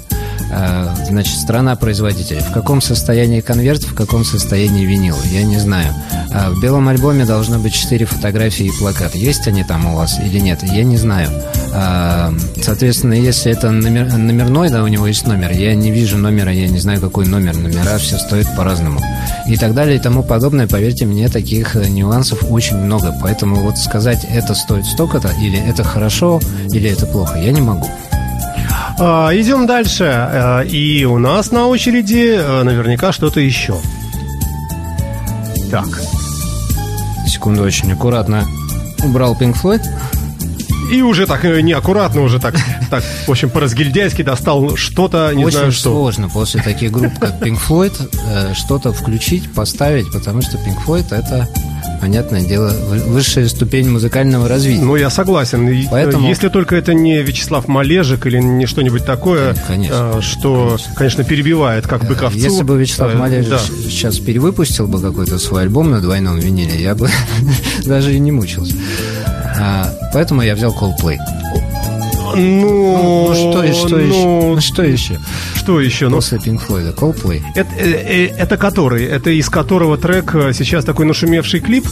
Э, 0.52 0.94
Значит, 1.08 1.38
страна-производитель. 1.38 2.40
В 2.40 2.52
каком 2.52 2.82
состоянии 2.82 3.42
конверт, 3.42 3.84
в 3.84 3.94
каком 3.94 4.26
состоянии 4.26 4.86
винил, 4.86 5.16
я 5.32 5.44
не 5.44 5.58
знаю. 5.58 5.94
А 6.34 6.50
В 6.52 6.60
белом 6.62 6.88
альбоме 6.88 7.26
должно 7.26 7.60
быть 7.60 7.74
четыре 7.74 8.06
фотографии 8.06 8.66
и 8.66 8.72
плакат. 8.72 9.16
Есть 9.16 9.48
они 9.48 9.64
там 9.64 9.86
у 9.86 9.96
вас 9.96 10.20
или 10.20 10.40
нет, 10.40 10.60
я 10.64 10.84
не 10.84 10.98
знаю. 10.98 11.30
А, 11.74 12.34
Соответственно, 12.62 13.14
если 13.14 13.52
это 13.52 13.70
номер- 13.72 14.12
номерной, 14.18 14.70
да, 14.70 14.84
у 14.84 14.88
него 14.88 15.08
есть 15.08 15.28
номер, 15.28 15.52
я 15.52 15.76
не 15.76 15.92
вижу 15.92 16.18
номера, 16.18 16.52
я 16.52 16.68
не 16.68 16.80
знаю, 16.80 17.00
какой 17.02 17.26
номер. 17.28 17.56
Номера 17.56 17.98
все 17.98 18.18
стоят 18.18 18.48
по-разному. 18.56 19.00
И 19.48 19.58
так 19.58 19.74
далее, 19.74 19.98
и 19.98 20.00
тому 20.00 20.24
подобное. 20.24 20.68
Поверьте 20.68 21.06
мне, 21.06 21.30
таких 21.30 21.76
э, 21.76 21.88
нюансов 21.88 22.44
очень 22.50 22.78
много. 22.78 23.16
Поэтому 23.22 23.58
вот 23.58 23.78
сказать, 23.78 24.26
это 24.30 24.56
стоит 24.56 24.86
столько-то, 24.86 25.30
или 25.40 25.60
это 25.60 25.84
хорошо, 25.84 26.40
или 26.72 26.90
это 26.90 27.06
плохо, 27.06 27.38
я 27.38 27.52
не 27.52 27.62
могу. 27.62 27.88
А, 28.98 29.30
идем 29.34 29.66
дальше. 29.68 30.06
А, 30.06 30.62
и 30.62 31.04
у 31.06 31.18
нас 31.18 31.52
на 31.52 31.68
очереди 31.68 32.36
а, 32.38 32.64
наверняка 32.64 33.12
что-то 33.12 33.40
еще. 33.40 33.78
Так. 35.70 35.88
Секунду, 37.28 37.64
очень 37.64 37.92
аккуратно 37.92 38.46
убрал 39.04 39.36
Pink 39.36 39.56
Floyd. 39.62 39.82
И 40.92 41.02
уже 41.02 41.26
так 41.26 41.44
э, 41.46 41.62
неаккуратно, 41.62 42.22
уже 42.22 42.40
так, 42.40 42.56
так, 42.92 43.04
в 43.26 43.32
общем, 43.32 43.50
по-разгильдяйски 43.50 44.22
достал 44.22 44.76
что-то, 44.76 45.34
не 45.34 45.44
Очень 45.44 45.58
знаю 45.58 45.72
что. 45.72 45.90
сложно 45.90 46.30
после 46.30 46.62
таких 46.62 46.92
групп, 46.92 47.18
как 47.20 47.42
Pink 47.42 47.60
Floyd, 47.68 47.94
э, 48.28 48.54
что-то 48.54 48.94
включить, 48.94 49.52
поставить, 49.52 50.12
потому 50.12 50.44
что 50.44 50.58
Pink 50.58 50.78
Floyd 50.86 51.08
это, 51.10 51.50
понятное 52.06 52.46
дело, 52.46 52.72
вы- 52.88 53.00
высшая 53.00 53.48
ступень 53.50 53.90
музыкального 53.90 54.48
развития. 54.48 54.84
Ну, 54.84 54.96
я 54.96 55.10
согласен. 55.10 55.68
Э, 55.68 55.86
Поэтому- 55.90 56.28
Если 56.30 56.50
только 56.50 56.76
это 56.76 56.94
не 56.94 57.24
Вячеслав 57.24 57.68
Малежик 57.68 58.28
или 58.28 58.38
не 58.38 58.68
что-нибудь 58.68 59.04
такое, 59.04 59.56
Конечно. 59.68 60.14
э, 60.18 60.22
что, 60.22 60.78
конечно, 60.96 61.24
перебивает, 61.24 61.88
как 61.88 62.08
бы 62.08 62.14
ковцу. 62.14 62.38
Если 62.38 62.62
бы 62.62 62.78
Вячеслав 62.78 63.12
Э, 63.16 63.18
Малежич 63.18 63.50
да. 63.50 63.58
сейчас 63.58 64.20
перевыпустил 64.20 64.86
бы 64.86 65.02
какой-то 65.02 65.40
свой 65.40 65.64
альбом 65.64 65.90
на 65.90 66.00
двойном 66.00 66.38
виниле, 66.38 66.80
я 66.80 66.94
бы 66.94 67.10
даже 67.86 68.14
и 68.14 68.20
не 68.20 68.32
мучился. 68.32 68.76
А, 69.60 69.92
поэтому 70.14 70.44
я 70.44 70.54
взял 70.54 70.76
Coldplay. 70.80 71.18
Ну, 72.36 73.28
Ну 73.28 73.34
что, 73.34 73.64
и- 73.64 73.74
что 73.74 73.98
еще? 74.00 74.14
ну, 74.14 74.54
Ну 74.56 74.62
что 74.62 74.84
еще? 74.84 75.20
Что 75.66 75.82
еще? 75.82 76.10
Ну, 76.10 76.18
После 76.18 76.38
Pink 76.38 76.62
Floyd, 76.64 76.94
Coldplay. 76.94 77.42
это, 77.56 77.72
э, 77.76 78.28
э, 78.28 78.36
это 78.38 78.56
который? 78.56 79.04
Это 79.06 79.32
из 79.32 79.50
которого 79.50 79.98
трек 79.98 80.36
э, 80.36 80.54
сейчас 80.54 80.86
такой 80.86 81.08
нашумевший 81.08 81.60
клип? 81.60 81.88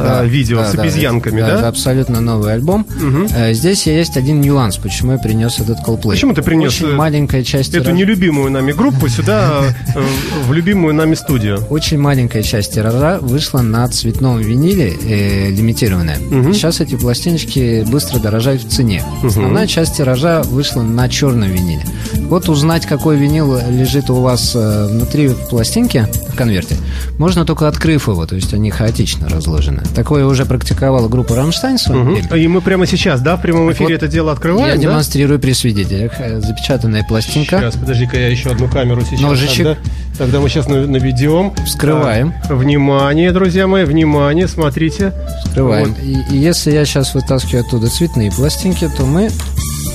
Э, 0.00 0.26
видео 0.26 0.58
Да, 0.58 0.70
с 0.70 0.74
да, 0.74 0.82
обезьянками, 0.82 1.40
это- 1.40 1.46
да? 1.50 1.58
Это 1.58 1.68
абсолютно 1.68 2.20
новый 2.20 2.52
альбом. 2.54 2.86
Э, 3.34 3.52
Здесь 3.54 3.86
есть 3.86 4.16
один 4.16 4.40
нюанс, 4.40 4.76
почему 4.76 5.12
я 5.12 5.18
принес 5.18 5.58
этот 5.60 5.78
Coldplay. 5.86 6.10
Почему 6.10 6.34
ты 6.34 6.42
принес, 6.42 6.74
Очень 6.80 6.88
э, 6.92 6.94
маленькая 6.96 7.44
часть 7.44 7.74
Эту 7.74 7.90
нелюбимую 7.92 8.50
нами 8.50 8.72
группу 8.72 9.08
сюда, 9.08 9.62
в 10.48 10.52
любимую 10.52 10.94
нами 10.94 11.14
студию. 11.14 11.64
Очень 11.70 11.98
маленькая 11.98 12.42
часть 12.42 12.74
тиража 12.74 13.18
вышла 13.20 13.60
на 13.60 13.86
цветном 13.88 14.38
виниле, 14.38 14.92
э, 15.02 15.50
лимитированная. 15.50 16.16
Сейчас 16.52 16.80
эти 16.80 16.94
пластиночки 16.96 17.84
быстро 17.90 18.18
дорожают 18.18 18.62
в 18.62 18.68
цене. 18.68 19.02
Основная 19.22 19.66
часть 19.66 19.96
тиража 19.96 20.42
вышла 20.42 20.82
на 20.82 21.08
черном 21.08 21.50
виниле. 21.50 21.84
Вот 22.28 22.48
узнать, 22.48 22.86
какой 22.86 23.16
винил 23.16 23.58
лежит 23.68 24.10
у 24.10 24.14
вас 24.20 24.54
внутри 24.54 25.28
в 25.28 25.48
пластинке, 25.48 26.08
в 26.32 26.36
конверте, 26.36 26.76
можно 27.18 27.44
только 27.44 27.68
открыв 27.68 28.08
его, 28.08 28.26
то 28.26 28.34
есть 28.36 28.52
они 28.54 28.70
хаотично 28.70 29.28
разложены. 29.28 29.82
Такое 29.94 30.24
уже 30.26 30.44
практиковала 30.46 31.08
группа 31.08 31.36
«Рамштайн» 31.36 31.78
в 31.78 31.80
своем 31.82 32.12
время. 32.14 32.28
И 32.36 32.48
мы 32.48 32.60
прямо 32.60 32.86
сейчас, 32.86 33.20
да, 33.20 33.36
в 33.36 33.42
прямом 33.42 33.70
эфире 33.72 33.94
Вот 33.96 34.02
это 34.02 34.08
дело 34.08 34.32
открываем, 34.32 34.68
Я 34.68 34.74
да? 34.76 34.80
демонстрирую 34.82 35.38
при 35.38 35.52
свидетелях. 35.52 36.12
Э, 36.18 36.40
Запечатанная 36.40 37.04
пластинка. 37.04 37.58
Сейчас, 37.58 37.76
подожди-ка, 37.76 38.16
я 38.18 38.28
еще 38.28 38.50
одну 38.50 38.68
камеру 38.68 39.02
сейчас. 39.02 39.20
Ножичек. 39.20 39.66
Тогда, 39.66 39.76
тогда 40.18 40.40
мы 40.40 40.48
сейчас 40.48 40.68
на- 40.68 40.86
наведем. 40.86 41.52
Вскрываем. 41.66 42.34
Так, 42.42 42.52
внимание, 42.56 43.32
друзья 43.32 43.66
мои, 43.66 43.84
внимание, 43.84 44.48
смотрите. 44.48 45.12
Открываем. 45.46 45.88
Вот. 45.94 45.98
И, 46.02 46.34
и 46.34 46.38
если 46.38 46.70
я 46.72 46.84
сейчас 46.84 47.14
вытаскиваю 47.14 47.64
оттуда 47.64 47.88
цветные 47.88 48.30
пластинки, 48.30 48.88
то 48.96 49.04
мы, 49.04 49.30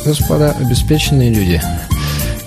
господа, 0.06 0.56
обеспеченные 0.60 1.34
люди. 1.34 1.62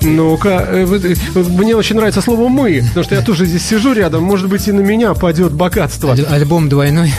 Ну-ка, 0.00 0.66
э, 0.70 0.86
э, 1.34 1.38
мне 1.38 1.74
очень 1.74 1.96
нравится 1.96 2.20
слово 2.20 2.48
«мы», 2.48 2.84
потому 2.88 3.04
что 3.04 3.14
я 3.14 3.22
тоже 3.22 3.46
здесь 3.46 3.66
сижу 3.66 3.92
рядом, 3.92 4.22
может 4.22 4.48
быть, 4.48 4.66
и 4.68 4.72
на 4.72 4.80
меня 4.80 5.14
падет 5.14 5.52
богатство. 5.52 6.12
Аль- 6.12 6.24
альбом 6.24 6.68
двойной. 6.68 7.12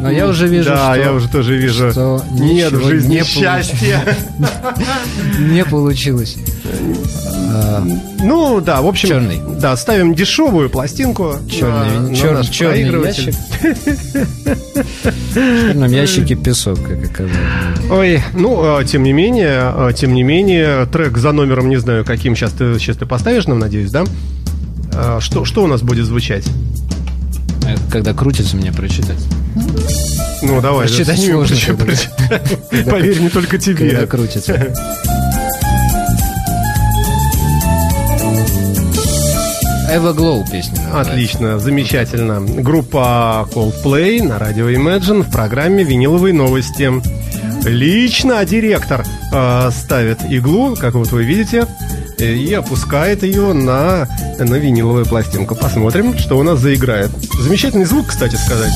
Но 0.00 0.10
я 0.10 0.28
уже 0.28 0.46
вижу, 0.46 0.70
да, 0.70 0.92
что 0.92 1.02
я 1.02 1.12
уже 1.12 1.28
тоже 1.28 1.56
вижу. 1.56 1.90
что 1.90 2.24
Нет 2.30 2.72
в 2.72 2.86
жизни 2.86 3.16
не 3.16 3.24
счастья. 3.24 4.16
не 5.38 5.64
получилось. 5.64 6.36
Ну, 8.20 8.60
да, 8.60 8.80
в 8.82 8.86
общем... 8.86 9.08
Черный. 9.08 9.40
Да, 9.60 9.76
ставим 9.76 10.14
дешевую 10.14 10.68
пластинку. 10.70 11.36
Черный, 11.50 11.90
на- 12.00 12.00
на 12.08 12.12
чер- 12.12 12.32
наш 12.34 12.48
черный 12.48 13.04
ящик. 13.04 13.34
В 15.32 15.34
черном 15.34 15.90
ящике 15.90 16.34
песок, 16.34 16.78
как 16.82 17.04
оказалось. 17.04 17.90
Ой, 17.90 18.22
ну, 18.34 18.80
э, 18.80 18.84
тем 18.84 19.02
не 19.02 19.12
менее, 19.12 19.72
э, 19.74 19.92
тем 19.96 20.14
не 20.14 20.22
менее, 20.22 20.86
трек 20.86 21.16
за 21.18 21.32
номером, 21.32 21.68
не 21.68 21.76
знаю, 21.78 22.04
каким 22.04 22.34
сейчас 22.36 22.52
ты, 22.52 22.78
сейчас 22.78 22.96
ты 22.96 23.06
поставишь 23.06 23.46
нам, 23.46 23.58
надеюсь, 23.58 23.90
да? 23.90 24.04
Что, 25.20 25.44
что 25.44 25.62
у 25.62 25.66
нас 25.66 25.82
будет 25.82 26.06
звучать? 26.06 26.44
А 27.64 27.74
Когда 27.90 28.14
крутится, 28.14 28.56
мне 28.56 28.72
прочитать. 28.72 29.18
Ну, 30.42 30.60
давай. 30.60 30.86
да, 30.88 30.94
Прочитать 30.94 31.18
снимем, 31.18 31.46
сложно, 31.46 31.76
когда-. 31.76 32.90
Поверь, 32.90 33.20
не 33.20 33.28
только 33.28 33.58
Когда 33.58 33.72
тебе. 33.72 34.06
крутится. 34.06 34.74
Глоу 39.88 40.44
песня. 40.44 40.76
называется. 40.82 41.12
Отлично, 41.12 41.58
замечательно. 41.58 42.40
Группа 42.40 43.48
Coldplay 43.54 44.22
на 44.22 44.38
радио 44.38 44.68
Imagine 44.68 45.22
в 45.22 45.32
программе 45.32 45.82
«Виниловые 45.82 46.34
новости». 46.34 46.92
Лично 47.66 48.44
директор 48.44 49.04
э, 49.32 49.70
ставит 49.72 50.18
иглу, 50.28 50.76
как 50.76 50.94
вот 50.94 51.10
вы 51.10 51.24
видите, 51.24 51.66
э, 52.18 52.32
и 52.34 52.52
опускает 52.52 53.22
ее 53.22 53.54
на, 53.54 54.06
на 54.38 54.54
виниловую 54.56 55.06
пластинку. 55.06 55.54
Посмотрим, 55.54 56.18
что 56.18 56.38
у 56.38 56.42
нас 56.42 56.58
заиграет. 56.58 57.10
Замечательный 57.40 57.86
звук, 57.86 58.08
кстати 58.08 58.36
сказать. 58.36 58.72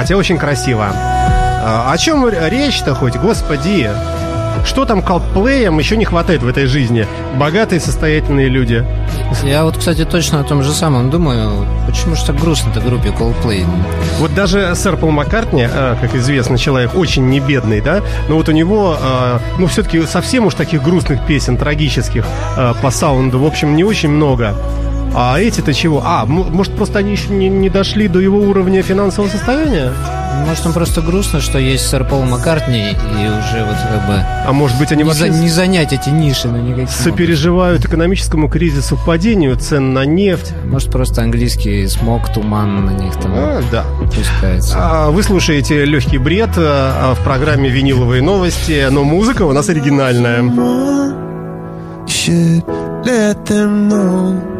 Хотя 0.00 0.16
очень 0.16 0.38
красиво. 0.38 0.88
А, 0.94 1.92
О 1.92 1.98
чем 1.98 2.26
речь-то 2.26 2.94
хоть, 2.94 3.16
господи? 3.16 3.90
Что 4.64 4.86
там 4.86 5.02
колдплеям 5.02 5.78
еще 5.78 5.98
не 5.98 6.06
хватает 6.06 6.42
в 6.42 6.48
этой 6.48 6.64
жизни? 6.64 7.06
Богатые, 7.36 7.80
состоятельные 7.80 8.48
люди. 8.48 8.82
Я 9.42 9.62
вот, 9.62 9.76
кстати, 9.76 10.06
точно 10.06 10.40
о 10.40 10.44
том 10.44 10.62
же 10.62 10.72
самом 10.72 11.10
думаю. 11.10 11.66
Почему 11.86 12.14
же 12.14 12.24
так 12.24 12.36
грустно-то 12.36 12.80
группе 12.80 13.10
Coldplay? 13.10 13.66
Вот 14.20 14.34
даже 14.34 14.74
сэр 14.74 14.96
Пол 14.96 15.10
Маккартни, 15.10 15.68
а, 15.70 15.98
как 16.00 16.14
известно, 16.14 16.56
человек 16.56 16.94
очень 16.94 17.28
не 17.28 17.38
бедный, 17.38 17.82
да, 17.82 18.00
но 18.30 18.36
вот 18.36 18.48
у 18.48 18.52
него, 18.52 18.96
а, 18.98 19.38
ну, 19.58 19.66
все-таки 19.66 20.00
совсем 20.06 20.46
уж 20.46 20.54
таких 20.54 20.82
грустных 20.82 21.26
песен, 21.26 21.58
трагических 21.58 22.24
по 22.80 22.90
саунду, 22.90 23.38
в 23.38 23.44
общем, 23.46 23.76
не 23.76 23.84
очень 23.84 24.08
много. 24.08 24.54
А 25.14 25.38
эти-то 25.40 25.74
чего? 25.74 26.02
А, 26.04 26.24
может, 26.26 26.74
просто 26.76 27.00
они 27.00 27.12
еще 27.12 27.28
не, 27.30 27.48
не 27.48 27.68
дошли 27.68 28.06
до 28.08 28.20
его 28.20 28.38
уровня 28.38 28.82
финансового 28.82 29.28
состояния? 29.30 29.92
Может, 30.46 30.64
он 30.66 30.72
просто 30.72 31.02
грустно, 31.02 31.40
что 31.40 31.58
есть 31.58 31.86
сэр 31.88 32.04
Пол 32.04 32.22
Маккартни, 32.22 32.90
и 32.90 32.94
уже 33.26 33.64
вот 33.64 33.76
как 33.90 34.06
бы 34.06 34.24
А 34.46 34.52
может 34.52 34.78
быть, 34.78 34.90
они 34.92 35.02
не, 35.02 35.08
вообще 35.08 35.30
за- 35.32 35.38
не 35.42 35.48
занять 35.48 35.92
эти 35.92 36.08
ниши, 36.10 36.46
никаким 36.48 36.72
образом. 36.84 36.88
сопереживают 37.04 37.84
экономическому 37.84 38.48
кризису, 38.48 38.96
падению 39.04 39.56
цен 39.56 39.92
на 39.92 40.04
нефть? 40.06 40.52
Может, 40.64 40.90
просто 40.92 41.22
английский 41.22 41.86
смог, 41.88 42.32
туман 42.32 42.86
на 42.86 42.90
них 42.90 43.14
там 43.16 43.32
А, 43.34 43.60
да. 43.72 43.84
пускается. 44.14 44.76
А, 44.78 45.10
Вы 45.10 45.22
слушаете 45.24 45.84
легкий 45.84 46.18
бред 46.18 46.50
а, 46.56 47.14
в 47.14 47.24
программе 47.24 47.68
«Виниловые 47.68 48.22
новости», 48.22 48.86
но 48.90 49.02
музыка 49.04 49.42
у 49.42 49.52
нас 49.52 49.68
оригинальная. 49.68 50.40
should 52.06 52.64
let 53.04 53.44
them 53.46 53.88
know 53.88 54.59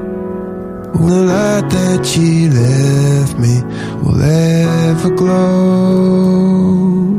the 0.95 1.25
light 1.27 1.69
that 1.71 2.07
she 2.07 2.49
left 2.49 3.39
me 3.39 3.63
will 4.03 4.23
ever 4.23 5.11
glow. 5.11 7.10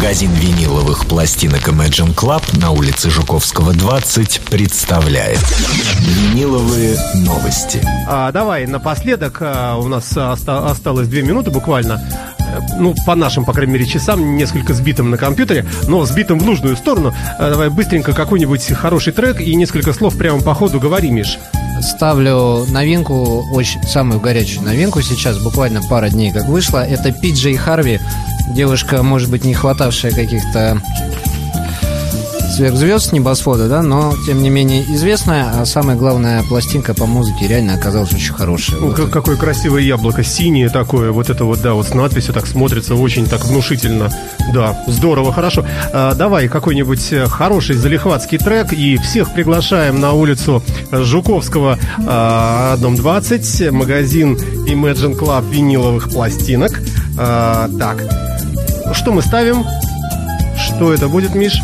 Магазин 0.00 0.32
виниловых 0.32 1.04
пластинок 1.04 1.68
Imagine 1.68 2.14
Club 2.14 2.58
на 2.58 2.70
улице 2.70 3.10
Жуковского, 3.10 3.74
20 3.74 4.40
представляет 4.48 5.38
Виниловые 6.00 6.96
новости. 7.16 7.86
А, 8.08 8.32
давай, 8.32 8.66
напоследок, 8.66 9.36
а, 9.42 9.76
у 9.76 9.88
нас 9.88 10.16
оста- 10.16 10.70
осталось 10.70 11.06
две 11.06 11.20
минуты 11.20 11.50
буквально. 11.50 12.02
Ну, 12.78 12.94
по 13.04 13.14
нашим, 13.14 13.44
по 13.44 13.52
крайней 13.52 13.74
мере, 13.74 13.86
часам, 13.86 14.38
несколько 14.38 14.72
сбитым 14.72 15.10
на 15.10 15.18
компьютере, 15.18 15.66
но 15.86 16.06
сбитым 16.06 16.38
в 16.38 16.46
нужную 16.46 16.78
сторону. 16.78 17.14
А, 17.38 17.50
Давай 17.50 17.68
быстренько 17.68 18.14
какой-нибудь 18.14 18.72
хороший 18.72 19.12
трек 19.12 19.38
и 19.42 19.54
несколько 19.54 19.92
слов 19.92 20.16
прямо 20.16 20.40
по 20.40 20.54
ходу 20.54 20.80
говори, 20.80 21.10
Миш. 21.10 21.38
Ставлю 21.82 22.66
новинку, 22.70 23.46
очень 23.52 23.82
самую 23.82 24.20
горячую 24.20 24.62
новинку 24.64 25.00
сейчас, 25.02 25.38
буквально 25.38 25.80
пара 25.88 26.08
дней 26.08 26.30
как 26.32 26.46
вышла. 26.46 26.86
Это 26.86 27.10
Пиджей 27.12 27.56
Харви, 27.56 28.00
девушка, 28.54 29.02
может 29.02 29.30
быть, 29.30 29.44
не 29.44 29.54
хватавшая 29.54 30.12
каких-то 30.12 30.80
сверхзвезд 32.56 33.12
небосвода, 33.12 33.68
да, 33.68 33.80
но 33.80 34.12
тем 34.26 34.42
не 34.42 34.50
менее 34.50 34.82
известная, 34.82 35.60
а 35.60 35.64
самая 35.64 35.96
главная 35.96 36.42
пластинка 36.42 36.94
по 36.94 37.06
музыке 37.06 37.46
реально 37.46 37.74
оказалась 37.74 38.12
очень 38.12 38.34
хорошая. 38.34 38.76
Ну, 38.80 38.88
Вот. 38.88 38.96
как- 38.96 39.10
какое 39.10 39.36
красивое 39.36 39.82
яблоко, 39.82 40.24
синее 40.24 40.68
такое, 40.68 41.12
вот 41.12 41.30
это 41.30 41.44
вот, 41.44 41.62
да, 41.62 41.74
вот 41.74 41.86
с 41.86 41.94
надписью 41.94 42.34
так 42.34 42.46
смотрится 42.48 42.96
очень 42.96 43.24
так 43.26 43.44
внушительно. 43.46 44.10
Да, 44.52 44.82
здорово, 44.88 45.32
хорошо. 45.32 45.64
А, 45.92 46.14
давай 46.14 46.48
какой-нибудь 46.48 47.12
э, 47.12 47.26
хороший 47.28 47.76
залихватский 47.76 48.38
трек 48.38 48.72
и 48.72 48.96
всех 48.98 49.32
приглашаем 49.32 50.00
на 50.00 50.12
улицу 50.12 50.60
Жуковского, 50.90 51.78
а, 52.04 52.76
дом 52.78 52.96
20, 52.96 53.70
магазин 53.70 54.34
Imagine 54.66 55.16
Club 55.16 55.48
виниловых 55.50 56.10
пластинок. 56.10 56.82
А, 57.16 57.70
так, 57.78 58.02
что 58.94 59.12
мы 59.12 59.22
ставим? 59.22 59.64
Что 60.58 60.92
это 60.92 61.08
будет, 61.08 61.34
Миш? 61.34 61.60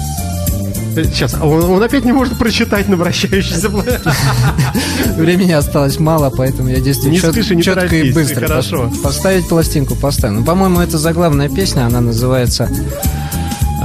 Э, 0.97 1.05
Сейчас, 1.05 1.35
а 1.39 1.45
он, 1.47 1.63
он 1.65 1.83
опять 1.83 2.05
не 2.05 2.13
может 2.13 2.39
прочитать 2.39 2.89
на 2.89 2.97
вращающийся. 2.97 3.69
Времени 5.17 5.53
осталось 5.53 5.99
мало, 6.01 6.31
поэтому 6.31 6.69
я 6.69 6.81
действительно 6.81 7.13
Не 7.13 7.21
чет- 7.21 7.33
спеши, 7.33 7.55
не 7.57 7.63
четко 7.63 7.81
торопись, 7.83 8.11
и 8.11 8.13
быстро. 8.13 8.47
хорошо. 8.47 8.85
пос- 8.85 9.03
Поставить 9.03 9.49
пластинку 9.49 9.95
поставим. 9.95 10.37
Ну, 10.37 10.45
по-моему, 10.45 10.81
это 10.81 10.99
заглавная 10.99 11.49
песня, 11.49 11.87
она 11.87 12.01
называется 12.01 12.69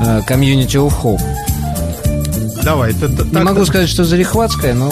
э, 0.05 0.21
Community 0.27 0.75
of 0.75 0.93
Hope. 1.03 1.21
Давай, 2.63 2.93
т- 2.93 3.07
Не 3.07 3.15
так- 3.15 3.43
могу 3.43 3.65
сказать, 3.65 3.89
что 3.89 4.03
зарихватская, 4.05 4.73
но 4.73 4.91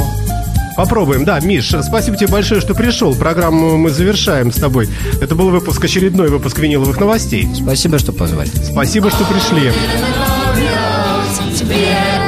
Попробуем, 0.80 1.26
да, 1.26 1.42
Миш, 1.42 1.76
спасибо 1.82 2.16
тебе 2.16 2.30
большое, 2.30 2.62
что 2.62 2.74
пришел. 2.74 3.14
Программу 3.14 3.76
мы 3.76 3.90
завершаем 3.90 4.50
с 4.50 4.56
тобой. 4.56 4.88
Это 5.20 5.36
был 5.36 5.50
выпуск, 5.50 5.84
очередной 5.84 6.30
выпуск 6.30 6.58
виниловых 6.58 6.98
новостей. 6.98 7.50
спасибо, 7.54 8.00
что 8.00 8.14
позвали. 8.14 8.48
Спасибо, 8.48 9.10
что 9.10 9.26
пришли. 9.26 9.74
to 11.60 12.19